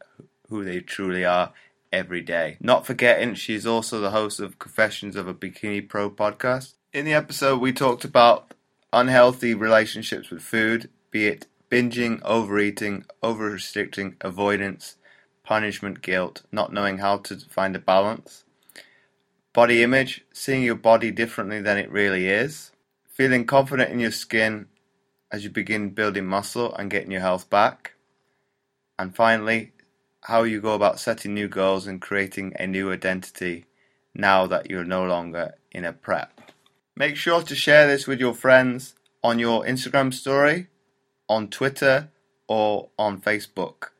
who 0.48 0.64
they 0.64 0.80
truly 0.80 1.24
are 1.24 1.52
every 1.92 2.20
day. 2.20 2.56
Not 2.60 2.86
forgetting, 2.86 3.34
she's 3.34 3.66
also 3.66 4.00
the 4.00 4.10
host 4.10 4.40
of 4.40 4.58
Confessions 4.58 5.16
of 5.16 5.26
a 5.26 5.34
Bikini 5.34 5.88
Pro 5.88 6.10
podcast. 6.10 6.74
In 6.92 7.04
the 7.04 7.14
episode, 7.14 7.60
we 7.60 7.72
talked 7.72 8.04
about 8.04 8.54
unhealthy 8.92 9.54
relationships 9.54 10.30
with 10.30 10.42
food, 10.42 10.88
be 11.10 11.26
it 11.26 11.46
binging, 11.70 12.20
overeating, 12.24 13.04
over 13.22 13.50
restricting, 13.50 14.16
avoidance, 14.20 14.96
punishment, 15.44 16.02
guilt, 16.02 16.42
not 16.50 16.72
knowing 16.72 16.98
how 16.98 17.16
to 17.18 17.36
find 17.36 17.76
a 17.76 17.78
balance, 17.78 18.44
body 19.52 19.82
image, 19.82 20.24
seeing 20.32 20.62
your 20.62 20.76
body 20.76 21.10
differently 21.10 21.60
than 21.60 21.78
it 21.78 21.90
really 21.90 22.28
is, 22.28 22.72
feeling 23.08 23.46
confident 23.46 23.90
in 23.90 24.00
your 24.00 24.10
skin 24.10 24.66
as 25.32 25.44
you 25.44 25.50
begin 25.50 25.90
building 25.90 26.26
muscle 26.26 26.74
and 26.74 26.90
getting 26.90 27.10
your 27.10 27.20
health 27.20 27.48
back, 27.50 27.94
and 28.98 29.14
finally, 29.14 29.72
how 30.24 30.42
you 30.42 30.60
go 30.60 30.74
about 30.74 31.00
setting 31.00 31.32
new 31.32 31.48
goals 31.48 31.86
and 31.86 32.02
creating 32.02 32.52
a 32.58 32.66
new 32.66 32.92
identity 32.92 33.64
now 34.14 34.46
that 34.46 34.68
you're 34.68 34.84
no 34.84 35.04
longer 35.04 35.54
in 35.72 35.84
a 35.84 35.92
prep. 35.92 36.40
Make 36.96 37.16
sure 37.16 37.42
to 37.42 37.54
share 37.54 37.86
this 37.86 38.06
with 38.06 38.20
your 38.20 38.34
friends 38.34 38.94
on 39.22 39.38
your 39.38 39.64
Instagram 39.64 40.12
story 40.12 40.66
on 41.28 41.48
Twitter 41.48 42.10
or 42.48 42.88
on 42.98 43.20
Facebook. 43.20 43.90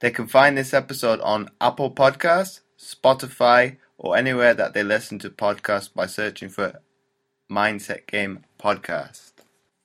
They 0.00 0.10
can 0.10 0.28
find 0.28 0.56
this 0.56 0.72
episode 0.72 1.20
on 1.20 1.50
Apple 1.60 1.90
Podcasts, 1.90 2.60
Spotify, 2.78 3.76
or 3.98 4.16
anywhere 4.16 4.54
that 4.54 4.72
they 4.72 4.82
listen 4.82 5.18
to 5.18 5.28
podcasts 5.28 5.92
by 5.92 6.06
searching 6.06 6.48
for 6.48 6.80
Mindset 7.50 8.06
Game 8.06 8.44
Podcast. 8.58 9.32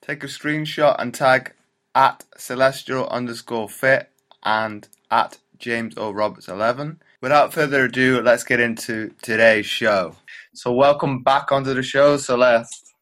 Take 0.00 0.22
a 0.22 0.28
screenshot 0.28 0.96
and 0.98 1.12
tag 1.12 1.52
at 1.94 2.24
celestial 2.36 3.08
underscore 3.08 3.68
fit 3.68 4.10
and 4.44 4.88
at 5.10 5.38
James 5.58 5.94
O. 5.96 6.10
Roberts 6.10 6.48
11. 6.48 7.00
Without 7.20 7.52
further 7.52 7.84
ado, 7.84 8.20
let's 8.22 8.44
get 8.44 8.60
into 8.60 9.12
today's 9.22 9.66
show. 9.66 10.16
So, 10.54 10.72
welcome 10.72 11.22
back 11.22 11.50
onto 11.50 11.74
the 11.74 11.82
show, 11.82 12.16
Celeste. 12.16 12.94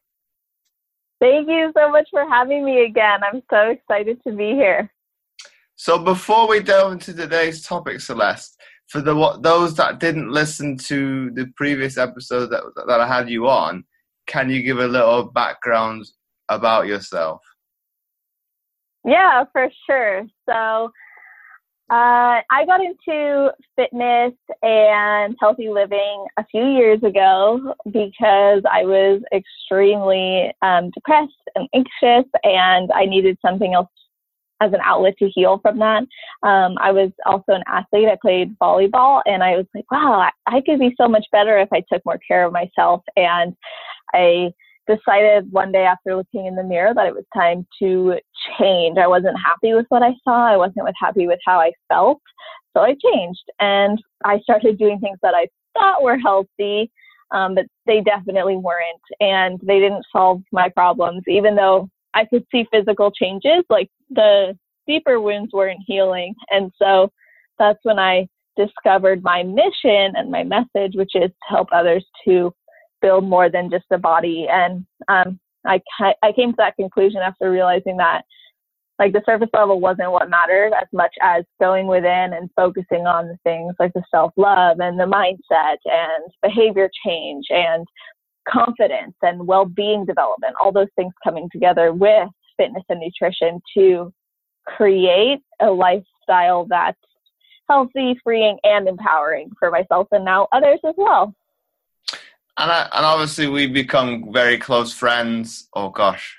Thank 1.19 1.47
you 1.47 1.71
so 1.77 1.89
much 1.91 2.07
for 2.09 2.27
having 2.27 2.65
me 2.65 2.85
again. 2.85 3.19
I'm 3.23 3.41
so 3.49 3.69
excited 3.69 4.21
to 4.23 4.33
be 4.33 4.51
here. 4.51 4.91
So 5.75 5.97
before 5.97 6.47
we 6.47 6.61
delve 6.61 6.93
into 6.93 7.13
today's 7.13 7.65
topic, 7.65 7.99
Celeste, 7.99 8.57
for 8.87 9.01
the 9.01 9.39
those 9.41 9.75
that 9.75 9.99
didn't 9.99 10.29
listen 10.29 10.77
to 10.77 11.31
the 11.31 11.51
previous 11.55 11.97
episode 11.97 12.47
that 12.47 12.63
that 12.87 12.99
I 12.99 13.07
had 13.07 13.29
you 13.29 13.47
on, 13.47 13.83
can 14.27 14.49
you 14.49 14.61
give 14.61 14.79
a 14.79 14.87
little 14.87 15.23
background 15.23 16.05
about 16.49 16.87
yourself? 16.87 17.41
Yeah, 19.05 19.43
for 19.51 19.69
sure. 19.85 20.25
So 20.47 20.91
uh, 21.91 22.41
I 22.49 22.65
got 22.65 22.81
into 22.81 23.51
fitness 23.75 24.33
and 24.61 25.35
healthy 25.39 25.69
living 25.69 26.25
a 26.37 26.45
few 26.45 26.65
years 26.65 27.03
ago 27.03 27.75
because 27.85 28.63
I 28.71 28.83
was 28.85 29.21
extremely 29.33 30.51
um, 30.61 30.91
depressed 30.91 31.33
and 31.55 31.67
anxious, 31.75 32.29
and 32.43 32.89
I 32.93 33.05
needed 33.05 33.37
something 33.45 33.73
else 33.73 33.89
as 34.63 34.73
an 34.73 34.79
outlet 34.83 35.15
to 35.19 35.29
heal 35.29 35.59
from 35.61 35.79
that. 35.79 36.03
Um, 36.43 36.77
I 36.79 36.91
was 36.91 37.11
also 37.25 37.53
an 37.53 37.63
athlete. 37.67 38.07
I 38.07 38.17
played 38.21 38.57
volleyball, 38.59 39.21
and 39.25 39.43
I 39.43 39.57
was 39.57 39.65
like, 39.75 39.89
wow, 39.91 40.19
I, 40.19 40.31
I 40.57 40.61
could 40.61 40.79
be 40.79 40.93
so 40.97 41.07
much 41.07 41.25
better 41.31 41.57
if 41.59 41.69
I 41.71 41.83
took 41.91 42.03
more 42.05 42.19
care 42.27 42.45
of 42.45 42.53
myself. 42.53 43.01
And 43.15 43.55
I 44.13 44.51
decided 44.87 45.51
one 45.51 45.71
day 45.71 45.85
after 45.85 46.15
looking 46.15 46.45
in 46.45 46.55
the 46.55 46.63
mirror 46.63 46.93
that 46.93 47.07
it 47.07 47.15
was 47.15 47.25
time 47.33 47.65
to 47.79 48.15
change. 48.59 48.97
I 48.97 49.07
wasn't 49.07 49.37
happy 49.43 49.73
with 49.73 49.85
what 49.89 50.03
I 50.03 50.13
saw. 50.23 50.45
I 50.45 50.57
wasn't 50.57 50.87
happy 50.99 51.27
with 51.27 51.39
how 51.45 51.59
I 51.59 51.71
felt. 51.87 52.21
So 52.75 52.81
I 52.81 52.95
changed 53.13 53.43
and 53.59 54.01
I 54.25 54.39
started 54.39 54.77
doing 54.77 54.99
things 54.99 55.19
that 55.21 55.35
I 55.35 55.47
thought 55.73 56.03
were 56.03 56.17
healthy, 56.17 56.91
um, 57.31 57.55
but 57.55 57.65
they 57.85 58.01
definitely 58.01 58.57
weren't. 58.57 59.01
And 59.19 59.59
they 59.63 59.79
didn't 59.79 60.05
solve 60.11 60.41
my 60.51 60.69
problems, 60.69 61.23
even 61.27 61.55
though 61.55 61.89
I 62.13 62.25
could 62.25 62.45
see 62.51 62.65
physical 62.71 63.11
changes, 63.11 63.63
like 63.69 63.89
the 64.09 64.57
deeper 64.87 65.19
wounds 65.19 65.53
weren't 65.53 65.81
healing. 65.85 66.35
And 66.51 66.71
so 66.81 67.11
that's 67.59 67.79
when 67.83 67.99
I 67.99 68.27
discovered 68.57 69.23
my 69.23 69.43
mission 69.43 70.13
and 70.15 70.31
my 70.31 70.43
message, 70.43 70.95
which 70.95 71.11
is 71.15 71.29
to 71.29 71.49
help 71.49 71.69
others 71.71 72.05
to 72.25 72.53
build 73.01 73.23
more 73.23 73.49
than 73.49 73.69
just 73.69 73.85
a 73.91 73.97
body. 73.97 74.47
And 74.49 74.85
um, 75.07 75.39
I 75.65 75.81
I 75.99 76.31
came 76.35 76.51
to 76.51 76.57
that 76.57 76.75
conclusion 76.75 77.21
after 77.21 77.49
realizing 77.49 77.97
that 77.97 78.23
like 78.99 79.13
the 79.13 79.23
surface 79.25 79.49
level 79.53 79.79
wasn't 79.79 80.11
what 80.11 80.29
mattered 80.29 80.71
as 80.73 80.87
much 80.93 81.13
as 81.21 81.43
going 81.59 81.87
within 81.87 82.33
and 82.33 82.49
focusing 82.55 83.07
on 83.07 83.27
the 83.27 83.37
things 83.43 83.73
like 83.79 83.93
the 83.93 84.03
self 84.11 84.31
love 84.37 84.79
and 84.79 84.99
the 84.99 85.03
mindset 85.03 85.77
and 85.85 86.31
behavior 86.41 86.89
change 87.05 87.45
and 87.49 87.87
confidence 88.47 89.15
and 89.21 89.45
well 89.45 89.65
being 89.65 90.05
development. 90.05 90.55
All 90.63 90.71
those 90.71 90.87
things 90.95 91.13
coming 91.23 91.49
together 91.51 91.93
with 91.93 92.29
fitness 92.57 92.83
and 92.89 92.99
nutrition 92.99 93.61
to 93.77 94.13
create 94.65 95.39
a 95.61 95.69
lifestyle 95.69 96.65
that's 96.69 96.97
healthy, 97.69 98.19
freeing, 98.23 98.57
and 98.63 98.87
empowering 98.87 99.49
for 99.59 99.71
myself 99.71 100.07
and 100.11 100.25
now 100.25 100.47
others 100.51 100.79
as 100.85 100.93
well 100.97 101.33
and 102.57 102.71
I, 102.71 102.89
and 102.93 103.05
obviously 103.05 103.47
we've 103.47 103.73
become 103.73 104.31
very 104.31 104.57
close 104.57 104.93
friends. 104.93 105.67
Oh 105.73 105.89
gosh, 105.89 106.37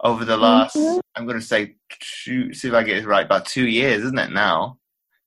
over 0.00 0.24
the 0.24 0.36
last 0.36 0.76
mm-hmm. 0.76 1.00
I'm 1.16 1.26
going 1.26 1.38
to 1.38 1.44
say 1.44 1.76
two, 2.24 2.52
see 2.52 2.68
if 2.68 2.74
I 2.74 2.82
get 2.82 2.98
it 2.98 3.06
right 3.06 3.24
about 3.24 3.46
two 3.46 3.66
years, 3.66 4.04
isn't 4.04 4.18
it 4.18 4.32
now? 4.32 4.78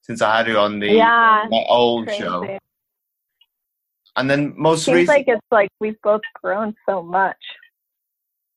Since 0.01 0.21
I 0.21 0.37
had 0.37 0.47
you 0.47 0.57
on 0.57 0.79
the 0.79 0.91
yeah, 0.91 1.45
my 1.49 1.63
old 1.67 2.07
crazy. 2.07 2.23
show, 2.23 2.59
and 4.17 4.29
then 4.29 4.53
most 4.57 4.85
Seems 4.85 4.95
recently, 4.95 5.17
like 5.17 5.27
it's 5.27 5.47
like 5.51 5.69
we've 5.79 6.01
both 6.03 6.21
grown 6.43 6.75
so 6.87 7.01
much. 7.01 7.37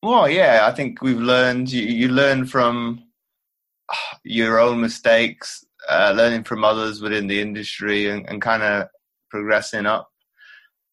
Well, 0.03 0.29
yeah, 0.29 0.67
I 0.69 0.71
think 0.73 1.01
we've 1.01 1.19
learned. 1.19 1.71
You, 1.71 1.83
you 1.83 2.09
learn 2.09 2.45
from 2.45 3.03
your 4.23 4.59
own 4.59 4.81
mistakes, 4.81 5.63
uh, 5.89 6.13
learning 6.15 6.43
from 6.43 6.63
others 6.63 7.01
within 7.01 7.27
the 7.27 7.39
industry, 7.39 8.09
and, 8.09 8.27
and 8.27 8.41
kind 8.41 8.63
of 8.63 8.87
progressing 9.29 9.85
up 9.85 10.11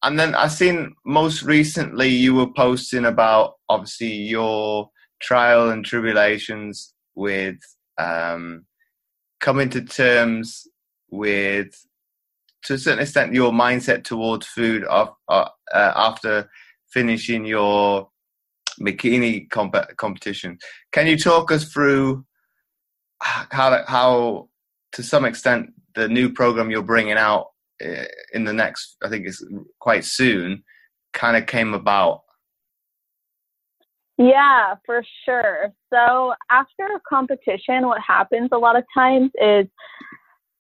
and 0.03 0.19
then 0.19 0.35
I 0.35 0.49
seen 0.49 0.94
most 1.05 1.43
recently 1.43 2.09
you 2.09 2.35
were 2.35 2.53
posting 2.53 3.05
about 3.05 3.55
obviously 3.69 4.12
your 4.12 4.91
trial 5.21 5.71
and 5.71 5.85
tribulations 5.85 6.94
with 7.14 7.56
um, 7.99 8.64
coming 9.41 9.71
to 9.71 9.82
terms 9.82 10.69
with 11.11 11.75
to 12.64 12.75
a 12.75 12.78
certain 12.78 13.00
extent 13.00 13.34
your 13.34 13.52
mindset 13.52 14.05
towards 14.05 14.46
food 14.46 14.84
of, 14.84 15.10
uh, 15.28 15.49
uh, 15.72 15.93
after 15.96 16.49
finishing 16.93 17.44
your 17.44 18.08
bikini 18.81 19.49
comp- 19.50 19.96
competition. 19.96 20.58
Can 20.93 21.06
you 21.06 21.19
talk 21.19 21.50
us 21.52 21.72
through 21.72 22.25
how 23.20 23.84
how 23.87 24.49
to 24.93 25.02
some 25.02 25.25
extent 25.25 25.70
the 25.94 26.08
new 26.08 26.32
program 26.32 26.70
you're 26.70 26.82
bringing 26.82 27.16
out 27.16 27.49
uh, 27.84 28.05
in 28.32 28.44
the 28.44 28.52
next, 28.52 28.96
I 29.02 29.08
think 29.08 29.26
it's 29.26 29.44
quite 29.81 30.04
soon, 30.04 30.62
kind 31.12 31.37
of 31.37 31.46
came 31.46 31.75
about? 31.75 32.22
Yeah, 34.16 34.75
for 34.84 35.04
sure. 35.25 35.72
So 35.93 36.34
after 36.50 36.87
a 36.87 37.00
competition, 37.08 37.87
what 37.87 38.00
happens 38.00 38.49
a 38.52 38.58
lot 38.58 38.76
of 38.76 38.84
times 38.93 39.31
is 39.40 39.66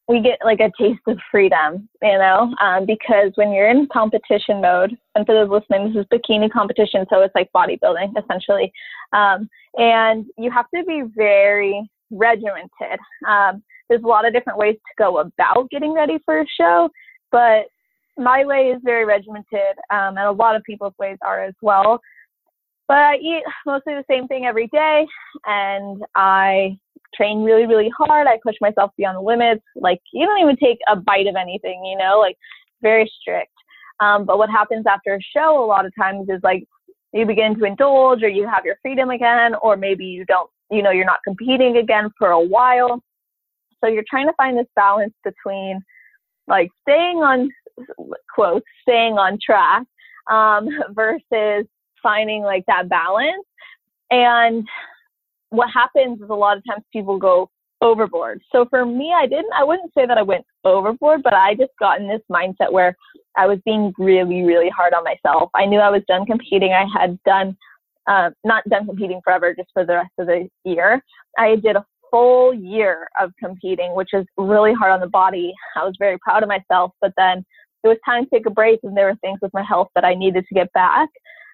we 0.08 0.20
get 0.20 0.38
like 0.42 0.60
a 0.60 0.72
taste 0.80 1.02
of 1.06 1.18
freedom, 1.30 1.86
you 2.02 2.18
know, 2.18 2.54
um, 2.62 2.86
because 2.86 3.30
when 3.34 3.52
you're 3.52 3.68
in 3.68 3.86
competition 3.92 4.60
mode, 4.62 4.96
and 5.14 5.26
for 5.26 5.34
those 5.34 5.50
listening, 5.50 5.92
this 5.92 6.00
is 6.00 6.06
bikini 6.12 6.50
competition, 6.50 7.04
so 7.10 7.20
it's 7.20 7.34
like 7.34 7.50
bodybuilding 7.54 8.12
essentially, 8.18 8.72
um, 9.12 9.48
and 9.74 10.24
you 10.38 10.50
have 10.50 10.66
to 10.74 10.82
be 10.84 11.02
very 11.14 11.88
regimented. 12.10 12.98
Um, 13.28 13.62
there's 13.88 14.02
a 14.02 14.06
lot 14.06 14.26
of 14.26 14.32
different 14.32 14.58
ways 14.58 14.74
to 14.76 14.94
go 15.02 15.18
about 15.18 15.68
getting 15.70 15.92
ready 15.92 16.18
for 16.24 16.40
a 16.40 16.46
show, 16.58 16.88
but 17.30 17.66
my 18.16 18.44
way 18.46 18.72
is 18.74 18.80
very 18.82 19.04
regimented, 19.04 19.76
um, 19.90 20.16
and 20.16 20.20
a 20.20 20.32
lot 20.32 20.56
of 20.56 20.62
people's 20.64 20.94
ways 20.98 21.18
are 21.20 21.44
as 21.44 21.54
well. 21.60 22.00
But 22.88 22.96
I 22.96 23.16
eat 23.16 23.42
mostly 23.66 23.92
the 23.92 24.04
same 24.10 24.26
thing 24.26 24.46
every 24.46 24.68
day, 24.68 25.06
and 25.44 26.02
I 26.14 26.78
train 27.14 27.42
really, 27.42 27.66
really 27.66 27.90
hard. 27.96 28.26
I 28.26 28.38
push 28.42 28.56
myself 28.60 28.90
beyond 28.96 29.16
the 29.16 29.20
limits. 29.20 29.64
Like 29.76 30.00
you 30.12 30.26
don't 30.26 30.40
even 30.40 30.56
take 30.56 30.78
a 30.90 30.96
bite 30.96 31.26
of 31.26 31.36
anything, 31.36 31.84
you 31.84 31.96
know, 31.96 32.18
like 32.18 32.36
very 32.82 33.10
strict. 33.20 33.52
Um, 34.00 34.24
but 34.24 34.38
what 34.38 34.50
happens 34.50 34.84
after 34.86 35.14
a 35.14 35.18
show 35.36 35.62
a 35.62 35.66
lot 35.66 35.84
of 35.84 35.92
times 35.98 36.28
is 36.28 36.40
like 36.42 36.64
you 37.12 37.26
begin 37.26 37.58
to 37.58 37.64
indulge 37.64 38.22
or 38.22 38.28
you 38.28 38.46
have 38.46 38.64
your 38.64 38.76
freedom 38.82 39.10
again, 39.10 39.54
or 39.62 39.76
maybe 39.76 40.04
you 40.04 40.24
don't, 40.26 40.50
you 40.70 40.82
know, 40.82 40.90
you're 40.90 41.04
not 41.04 41.20
competing 41.24 41.78
again 41.78 42.10
for 42.18 42.30
a 42.30 42.40
while. 42.40 43.02
So 43.82 43.88
you're 43.88 44.04
trying 44.08 44.26
to 44.26 44.32
find 44.34 44.58
this 44.58 44.66
balance 44.76 45.14
between 45.24 45.80
like 46.46 46.68
staying 46.82 47.18
on 47.18 47.48
quotes, 48.34 48.66
staying 48.82 49.14
on 49.14 49.38
track 49.44 49.84
um, 50.30 50.68
versus 50.92 51.66
finding 52.02 52.42
like 52.42 52.64
that 52.66 52.88
balance. 52.88 53.44
And 54.10 54.66
what 55.50 55.68
happens 55.72 56.20
is 56.20 56.30
a 56.30 56.34
lot 56.34 56.56
of 56.56 56.64
times 56.68 56.84
people 56.92 57.18
go 57.18 57.50
overboard. 57.80 58.40
So 58.52 58.66
for 58.68 58.84
me, 58.84 59.12
I 59.16 59.26
didn't, 59.26 59.52
I 59.56 59.64
wouldn't 59.64 59.92
say 59.96 60.06
that 60.06 60.18
I 60.18 60.22
went 60.22 60.44
overboard, 60.64 61.22
but 61.22 61.34
I 61.34 61.54
just 61.54 61.72
got 61.78 62.00
in 62.00 62.08
this 62.08 62.20
mindset 62.30 62.72
where 62.72 62.96
I 63.36 63.46
was 63.46 63.58
being 63.64 63.92
really, 63.98 64.42
really 64.42 64.68
hard 64.68 64.94
on 64.94 65.04
myself. 65.04 65.50
I 65.54 65.64
knew 65.66 65.78
I 65.78 65.90
was 65.90 66.02
done 66.08 66.26
competing. 66.26 66.72
I 66.72 66.86
had 66.92 67.22
done, 67.22 67.56
uh, 68.06 68.30
not 68.44 68.68
done 68.68 68.86
competing 68.86 69.20
forever, 69.22 69.54
just 69.54 69.70
for 69.72 69.84
the 69.84 69.94
rest 69.94 70.12
of 70.18 70.26
the 70.26 70.48
year. 70.64 71.02
I 71.38 71.56
did 71.56 71.76
a 71.76 71.84
full 72.10 72.52
year 72.52 73.08
of 73.20 73.32
competing, 73.38 73.94
which 73.94 74.10
is 74.12 74.26
really 74.36 74.72
hard 74.74 74.92
on 74.92 75.00
the 75.00 75.08
body. 75.08 75.52
I 75.76 75.84
was 75.84 75.94
very 75.98 76.18
proud 76.18 76.42
of 76.42 76.48
myself, 76.48 76.92
but 77.00 77.12
then 77.16 77.44
it 77.84 77.88
was 77.88 77.98
time 78.04 78.24
to 78.24 78.30
take 78.30 78.46
a 78.46 78.50
break 78.50 78.80
and 78.82 78.96
there 78.96 79.06
were 79.06 79.16
things 79.16 79.38
with 79.40 79.54
my 79.54 79.62
health 79.62 79.88
that 79.94 80.04
I 80.04 80.14
needed 80.14 80.44
to 80.48 80.54
get 80.54 80.72
back. 80.72 81.08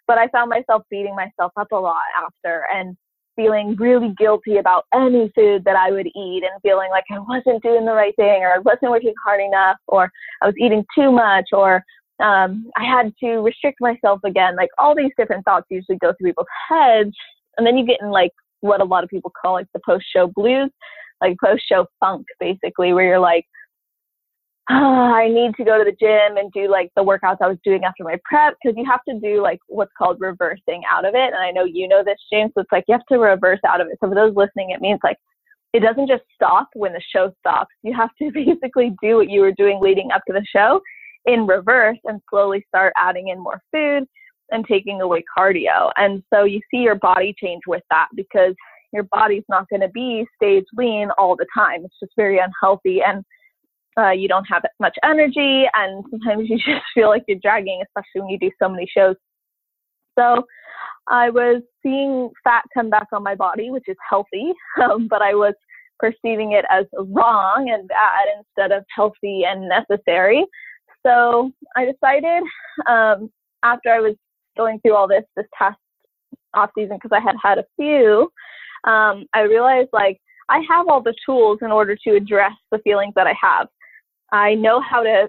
But 0.07 0.19
I 0.19 0.29
found 0.29 0.51
myself 0.51 0.83
beating 0.91 1.15
myself 1.15 1.53
up 1.57 1.73
a 1.73 1.77
lot 1.77 2.03
after 2.23 2.65
and 2.73 2.97
feeling 3.37 3.77
really 3.79 4.15
guilty 4.19 4.59
about 4.59 4.85
any 4.95 5.31
food 5.35 5.65
that 5.65 5.77
I 5.77 5.91
would 5.91 6.07
eat 6.07 6.43
and 6.43 6.63
feeling 6.63 6.91
like 6.91 7.05
I 7.11 7.19
wasn't 7.19 7.63
doing 7.63 7.85
the 7.85 7.93
right 7.93 8.15
thing 8.17 8.43
or 8.43 8.53
I 8.53 8.59
wasn't 8.59 8.91
working 8.91 9.15
hard 9.25 9.41
enough 9.41 9.77
or 9.89 10.11
I 10.43 10.47
was 10.47 10.55
eating 10.59 10.85
too 10.97 11.11
much 11.11 11.47
or 11.53 11.83
um, 12.23 12.71
I 12.77 12.85
had 12.85 13.13
to 13.21 13.39
restrict 13.39 13.81
myself 13.81 14.21
again. 14.25 14.57
Like 14.57 14.71
all 14.79 14.95
these 14.95 15.11
different 15.17 15.45
thoughts 15.45 15.67
usually 15.71 15.99
go 15.99 16.13
through 16.13 16.31
people's 16.31 16.47
heads. 16.69 17.15
And 17.57 17.67
then 17.67 17.77
you 17.77 17.87
get 17.87 18.01
in 18.01 18.11
like 18.11 18.33
what 18.61 18.81
a 18.81 18.85
lot 18.85 19.05
of 19.05 19.11
people 19.11 19.33
call 19.41 19.55
like 19.55 19.67
the 19.75 19.81
post 19.85 20.07
show 20.15 20.29
blues, 20.29 20.71
like 21.21 21.37
post 21.43 21.63
show 21.69 21.87
funk, 22.01 22.27
basically, 22.41 22.93
where 22.93 23.05
you're 23.05 23.19
like, 23.19 23.47
oh, 24.71 24.75
I 25.15 25.29
need 25.29 25.55
to 25.57 25.65
go 25.65 25.79
to 25.79 25.85
the 25.85 25.97
gym 25.99 26.37
and 26.37 26.53
do 26.53 26.71
like 26.71 26.91
the 26.97 27.05
workouts 27.05 27.39
I 27.43 27.49
was 27.49 27.59
doing 27.65 27.85
after 27.85 28.05
my 28.05 28.17
prep 28.25 28.57
because 28.63 28.77
you 28.77 28.85
have 28.91 29.01
to 29.09 29.19
do 29.21 29.43
like 29.43 29.61
what's 29.69 29.93
called 29.97 30.19
reversing 30.21 30.83
out 30.91 31.05
of 31.05 31.15
it. 31.15 31.33
And 31.33 31.37
I 31.37 31.51
know 31.51 31.65
you 31.65 31.89
know 31.89 32.03
this, 32.05 32.19
James. 32.33 32.53
So 32.55 32.63
it's 32.63 32.73
like 32.73 32.85
you 32.89 32.93
have 32.93 33.07
to 33.11 33.19
reverse 33.19 33.61
out 33.67 33.81
of 33.81 33.89
it. 33.89 33.99
So 34.01 34.09
for 34.09 34.15
those 34.15 34.35
listening, 34.37 34.71
it 34.71 34.81
means 34.81 35.01
like 35.03 35.19
it 35.73 35.81
doesn't 35.81 36.09
just 36.09 36.23
stop 36.35 36.69
when 36.75 36.93
the 36.93 37.03
show 37.15 37.33
stops. 37.41 37.75
You 37.83 37.95
have 37.95 38.11
to 38.21 38.31
basically 38.35 38.95
do 39.03 39.17
what 39.17 39.31
you 39.31 39.41
were 39.41 39.53
doing 39.53 39.81
leading 39.81 40.11
up 40.13 40.23
to 40.27 40.33
the 40.33 40.45
show 40.55 40.81
in 41.27 41.47
reverse 41.47 41.99
and 42.05 42.21
slowly 42.31 42.65
start 42.69 42.93
adding 42.99 43.29
in 43.29 43.43
more 43.43 43.61
food 43.73 44.07
and 44.51 44.67
taking 44.67 45.01
away 45.01 45.25
cardio. 45.37 45.91
And 45.97 46.23
so 46.33 46.45
you 46.45 46.61
see 46.71 46.79
your 46.79 46.97
body 46.97 47.35
change 47.43 47.63
with 47.67 47.83
that 47.91 48.09
because 48.15 48.55
your 48.93 49.05
body's 49.05 49.45
not 49.49 49.69
going 49.69 49.81
to 49.81 49.89
be 49.89 50.27
stage 50.37 50.65
lean 50.77 51.09
all 51.19 51.35
the 51.35 51.47
time. 51.57 51.85
It's 51.85 51.99
just 51.99 52.13
very 52.15 52.39
unhealthy 52.39 53.01
and 53.05 53.25
uh, 53.99 54.11
you 54.11 54.29
don't 54.29 54.45
have 54.45 54.63
much 54.81 54.97
energy, 55.05 55.65
and 55.75 56.05
sometimes 56.11 56.49
you 56.49 56.57
just 56.57 56.85
feel 56.95 57.09
like 57.09 57.25
you're 57.29 57.39
dragging, 57.43 57.83
especially 57.83 58.21
when 58.23 58.31
you 58.31 58.39
do 58.39 58.51
so 58.61 58.69
many 58.69 58.89
shows. 58.97 59.17
So 60.19 60.45
I 61.09 61.31
was 61.31 61.63
seeing 61.83 62.31
fat 62.43 62.65
come 62.73 62.91
back 62.91 63.09
on 63.13 63.23
my 63.23 63.35
body, 63.35 63.71
which 63.71 63.85
is 63.89 63.97
healthy, 64.09 64.53
um, 64.83 65.09
but 65.09 65.23
I 65.23 65.35
was 65.35 65.55
perceiving 65.99 66.53
it 66.53 66.65
as 66.71 66.87
wrong 66.95 67.71
and 67.73 67.89
bad 67.89 68.25
instead 68.39 68.77
of 68.77 68.85
healthy 68.95 69.43
and 69.45 69.69
necessary. 69.69 70.45
So 71.07 71.53
I 71.77 71.85
decided 71.85 72.43
um, 72.89 73.31
after 73.63 73.91
I 73.91 74.01
was 74.01 74.15
going 74.57 74.81
through 74.81 74.95
all 74.95 75.09
this 75.09 75.25
this 75.37 75.47
past 75.57 75.79
off 76.55 76.71
season 76.77 76.97
because 76.97 77.11
I 77.15 77.21
had 77.21 77.37
had 77.43 77.59
a 77.59 77.65
few, 77.77 78.31
um, 78.85 79.27
I 79.35 79.41
realized 79.43 79.91
like 79.93 80.21
I 80.49 80.61
have 80.69 80.89
all 80.89 81.03
the 81.03 81.15
tools 81.25 81.59
in 81.63 81.71
order 81.71 81.97
to 82.07 82.17
address 82.17 82.53
the 82.71 82.79
feelings 82.79 83.15
that 83.17 83.27
I 83.27 83.35
have. 83.41 83.69
I 84.35 84.55
know 84.55 84.81
how 84.81 85.03
to 85.03 85.29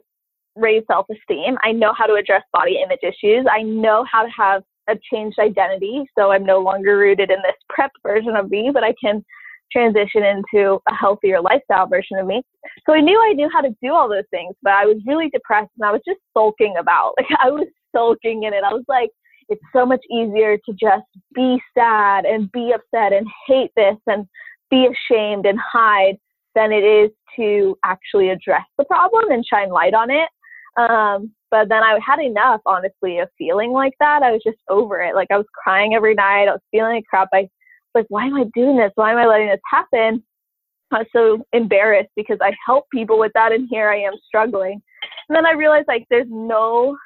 raise 0.55 0.83
self 0.87 1.05
esteem. 1.11 1.57
I 1.63 1.71
know 1.71 1.93
how 1.95 2.07
to 2.07 2.15
address 2.15 2.41
body 2.51 2.81
image 2.83 3.03
issues. 3.03 3.45
I 3.49 3.61
know 3.61 4.03
how 4.11 4.23
to 4.23 4.29
have 4.35 4.63
a 4.89 4.95
changed 5.11 5.37
identity. 5.39 6.03
So 6.17 6.31
I'm 6.31 6.45
no 6.45 6.59
longer 6.59 6.97
rooted 6.97 7.29
in 7.29 7.37
this 7.43 7.55
prep 7.69 7.91
version 8.03 8.35
of 8.35 8.49
me, 8.49 8.71
but 8.73 8.83
I 8.83 8.93
can 9.01 9.23
transition 9.71 10.23
into 10.23 10.79
a 10.89 10.93
healthier 10.93 11.41
lifestyle 11.41 11.87
version 11.87 12.17
of 12.17 12.25
me. 12.25 12.41
So 12.85 12.93
I 12.93 13.01
knew 13.01 13.19
I 13.19 13.33
knew 13.33 13.49
how 13.51 13.61
to 13.61 13.75
do 13.81 13.93
all 13.93 14.09
those 14.09 14.29
things, 14.31 14.55
but 14.63 14.73
I 14.73 14.85
was 14.85 14.97
really 15.05 15.29
depressed 15.29 15.71
and 15.77 15.87
I 15.87 15.91
was 15.91 16.01
just 16.07 16.19
sulking 16.33 16.75
about. 16.79 17.13
Like 17.19 17.39
I 17.43 17.49
was 17.49 17.67
sulking 17.95 18.43
in 18.43 18.53
it. 18.53 18.63
I 18.63 18.73
was 18.73 18.85
like, 18.87 19.09
it's 19.49 19.61
so 19.71 19.85
much 19.85 20.03
easier 20.11 20.57
to 20.57 20.73
just 20.73 21.05
be 21.33 21.61
sad 21.77 22.25
and 22.25 22.51
be 22.51 22.73
upset 22.73 23.13
and 23.13 23.27
hate 23.47 23.71
this 23.75 23.97
and 24.07 24.25
be 24.71 24.87
ashamed 24.87 25.45
and 25.45 25.59
hide 25.59 26.17
than 26.55 26.71
it 26.71 26.83
is 26.83 27.11
to 27.35 27.77
actually 27.83 28.29
address 28.29 28.65
the 28.77 28.85
problem 28.85 29.31
and 29.31 29.45
shine 29.45 29.69
light 29.69 29.93
on 29.93 30.09
it. 30.09 30.29
Um, 30.77 31.31
but 31.51 31.69
then 31.69 31.83
I 31.83 31.99
had 32.05 32.19
enough, 32.19 32.61
honestly, 32.65 33.19
of 33.19 33.29
feeling 33.37 33.71
like 33.71 33.93
that. 33.99 34.23
I 34.23 34.31
was 34.31 34.41
just 34.43 34.57
over 34.69 35.01
it. 35.01 35.15
Like 35.15 35.29
I 35.31 35.37
was 35.37 35.45
crying 35.53 35.93
every 35.93 36.13
night. 36.13 36.47
I 36.47 36.51
was 36.51 36.61
feeling 36.71 36.95
like 36.95 37.05
crap. 37.05 37.29
I 37.33 37.41
was 37.41 37.49
like, 37.93 38.05
why 38.09 38.25
am 38.25 38.35
I 38.35 38.45
doing 38.53 38.77
this? 38.77 38.91
Why 38.95 39.11
am 39.11 39.17
I 39.17 39.25
letting 39.25 39.47
this 39.47 39.59
happen? 39.69 40.23
I 40.91 40.99
was 40.99 41.07
so 41.13 41.45
embarrassed 41.53 42.11
because 42.15 42.37
I 42.41 42.51
help 42.65 42.85
people 42.93 43.19
with 43.19 43.31
that, 43.33 43.51
and 43.51 43.67
here 43.69 43.89
I 43.89 44.01
am 44.01 44.13
struggling. 44.27 44.81
And 45.29 45.35
then 45.35 45.45
I 45.45 45.53
realized 45.53 45.87
like 45.87 46.05
there's 46.09 46.27
no 46.29 46.97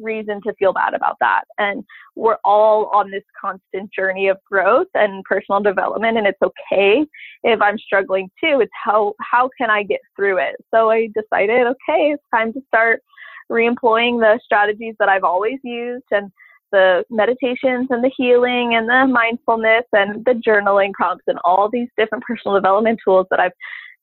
reason 0.00 0.40
to 0.46 0.52
feel 0.54 0.72
bad 0.72 0.94
about 0.94 1.16
that. 1.20 1.42
And 1.58 1.84
we're 2.16 2.38
all 2.44 2.86
on 2.86 3.10
this 3.10 3.22
constant 3.40 3.90
journey 3.92 4.28
of 4.28 4.38
growth 4.50 4.88
and 4.94 5.24
personal 5.24 5.60
development 5.60 6.18
and 6.18 6.26
it's 6.26 6.38
okay 6.42 7.04
if 7.44 7.60
I'm 7.60 7.78
struggling 7.78 8.30
too. 8.42 8.60
It's 8.60 8.72
how 8.84 9.14
how 9.20 9.50
can 9.58 9.70
I 9.70 9.82
get 9.82 10.00
through 10.16 10.38
it? 10.38 10.56
So 10.72 10.90
I 10.90 11.08
decided, 11.14 11.66
okay, 11.66 12.12
it's 12.12 12.22
time 12.34 12.52
to 12.52 12.60
start 12.66 13.02
reemploying 13.50 14.20
the 14.20 14.38
strategies 14.44 14.94
that 14.98 15.08
I've 15.08 15.24
always 15.24 15.58
used 15.62 16.04
and 16.10 16.30
the 16.70 17.04
meditations 17.10 17.86
and 17.90 18.04
the 18.04 18.10
healing 18.16 18.74
and 18.74 18.88
the 18.88 19.06
mindfulness 19.10 19.84
and 19.92 20.24
the 20.24 20.32
journaling 20.32 20.92
prompts 20.92 21.24
and 21.26 21.38
all 21.44 21.68
these 21.72 21.88
different 21.96 22.24
personal 22.24 22.54
development 22.54 23.00
tools 23.02 23.26
that 23.30 23.40
I've 23.40 23.52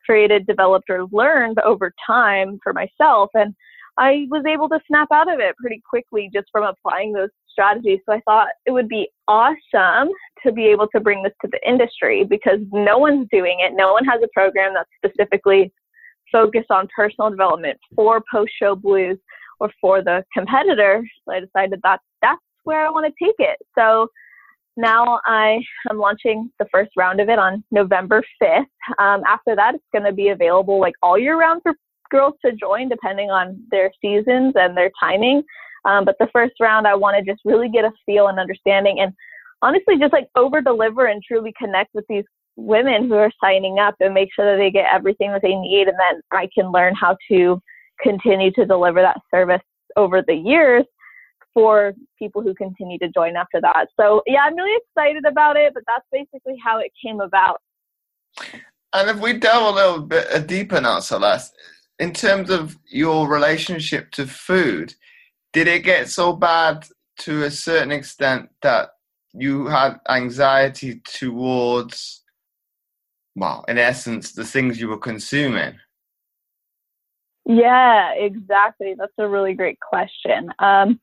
created, 0.06 0.46
developed, 0.48 0.90
or 0.90 1.06
learned 1.12 1.60
over 1.60 1.94
time 2.06 2.60
for 2.64 2.74
myself. 2.74 3.30
And 3.34 3.56
I 3.98 4.28
was 4.30 4.44
able 4.46 4.68
to 4.70 4.80
snap 4.88 5.08
out 5.14 5.32
of 5.32 5.40
it 5.40 5.56
pretty 5.58 5.82
quickly 5.88 6.30
just 6.34 6.48
from 6.52 6.64
applying 6.64 7.14
those 7.14 7.30
strategies. 7.50 8.00
So 8.06 8.14
I 8.14 8.22
thought 8.26 8.50
it 8.66 8.72
would 8.72 8.90
be 8.90 9.08
awesome 9.28 10.10
to 10.46 10.52
be 10.52 10.66
able 10.66 10.88
to 10.90 11.00
bring 11.00 11.24
this 11.24 11.34
to 11.42 11.50
the 11.52 11.60
industry 11.68 12.26
because 12.26 12.60
no 12.72 12.98
one's 12.98 13.28
doing 13.32 13.58
it. 13.62 13.74
No 13.76 13.94
one 13.94 14.04
has 14.06 14.22
a 14.24 14.28
program 14.34 14.74
that's 14.74 14.90
specifically 15.04 15.72
focused 16.32 16.72
on 16.72 16.88
personal 16.94 17.30
development 17.30 17.78
for 17.96 18.22
post 18.32 18.52
show 18.60 18.76
blues 18.76 19.18
or 19.60 19.72
for 19.80 20.02
the 20.02 20.24
competitor. 20.34 21.02
So 21.24 21.34
I 21.34 21.40
decided 21.40 21.80
that 21.84 22.02
that's 22.22 22.42
where 22.66 22.86
I 22.86 22.90
want 22.90 23.06
to 23.06 23.26
take 23.26 23.36
it. 23.40 23.58
So 23.78 24.10
now 24.78 25.22
I 25.26 25.60
am 25.90 25.98
launching 25.98 26.52
the 26.60 26.66
first 26.72 26.92
round 26.98 27.22
of 27.22 27.30
it 27.30 27.40
on 27.40 27.64
November 27.72 28.22
5th. 28.42 28.66
Um, 29.00 29.24
after 29.26 29.56
that, 29.56 29.76
it's 29.76 29.84
going 29.94 30.04
to 30.04 30.12
be 30.12 30.30
available 30.30 30.82
like 30.82 30.96
all 31.02 31.18
year 31.18 31.40
round 31.40 31.62
for 31.64 31.74
girls 32.10 32.34
to 32.44 32.52
join 32.54 32.90
depending 32.90 33.32
on 33.32 33.62
their 33.72 33.92
seasons 34.02 34.54
and 34.56 34.76
their 34.76 34.92
timing. 35.00 35.44
Um, 35.86 36.06
but 36.06 36.16
the 36.20 36.30
first 36.34 36.54
round, 36.60 36.88
I 36.88 36.96
want 36.96 37.18
to 37.18 37.32
just 37.32 37.42
really 37.46 37.70
get 37.70 37.86
a 37.86 37.92
feel 38.06 38.28
and 38.28 38.40
understanding 38.40 39.00
and 39.00 39.14
honestly 39.62 39.98
just 40.00 40.14
like 40.14 40.28
over 40.36 40.62
deliver 40.62 41.06
and 41.06 41.22
truly 41.24 41.54
connect 41.58 41.94
with 41.94 42.06
these 42.10 42.26
women 42.56 43.08
who 43.08 43.16
are 43.16 43.32
signing 43.44 43.80
up 43.80 43.96
and 44.00 44.14
make 44.14 44.30
sure 44.34 44.52
that 44.52 44.62
they 44.62 44.72
get 44.72 44.86
everything 44.94 45.32
that 45.32 45.42
they 45.42 45.56
need. 45.56 45.88
And 45.88 45.98
then 46.00 46.22
I 46.32 46.48
can 46.54 46.72
learn 46.72 46.96
how 46.96 47.18
to 47.30 47.62
continue 48.02 48.52
to 48.52 48.66
deliver 48.66 49.02
that 49.02 49.20
service 49.32 49.62
over 49.96 50.22
the 50.22 50.36
years 50.36 50.86
for 51.54 51.94
people 52.20 52.42
who 52.42 52.54
continue 52.54 52.98
to 53.00 53.10
join 53.10 53.36
after 53.36 53.62
that. 53.62 53.88
So 54.00 54.22
yeah, 54.28 54.42
I'm 54.44 54.56
really 54.56 54.78
excited 54.90 55.26
about 55.26 55.56
it, 55.56 55.74
but 55.74 55.84
that's 55.88 56.06
basically 56.12 56.58
how 56.64 56.80
it 56.80 56.92
came 57.04 57.22
about. 57.22 57.62
And 58.94 59.10
if 59.10 59.20
we 59.20 59.34
delve 59.34 59.74
a 59.74 59.76
little 59.76 60.02
bit 60.02 60.28
uh, 60.32 60.40
deeper 60.40 60.80
now, 60.80 61.00
Celeste, 61.00 61.56
in 62.00 62.14
terms 62.14 62.50
of 62.50 62.78
your 62.88 63.28
relationship 63.28 64.12
to 64.12 64.28
food, 64.28 64.94
did 65.54 65.68
it 65.68 65.84
get 65.84 66.10
so 66.10 66.34
bad 66.34 66.86
to 67.20 67.44
a 67.44 67.52
certain 67.52 67.92
extent 67.92 68.50
that 68.62 68.90
you 69.34 69.68
had 69.68 70.00
anxiety 70.10 71.02
towards, 71.06 72.24
well, 73.36 73.64
in 73.68 73.78
essence, 73.78 74.34
the 74.34 74.44
things 74.44 74.80
you 74.80 74.90
were 74.90 74.98
consuming? 74.98 75.76
Yeah, 77.46 78.14
exactly. 78.14 78.96
That's 78.98 79.14
a 79.18 79.30
really 79.30 79.54
great 79.54 79.80
question. 79.80 80.50
Um, 80.60 81.00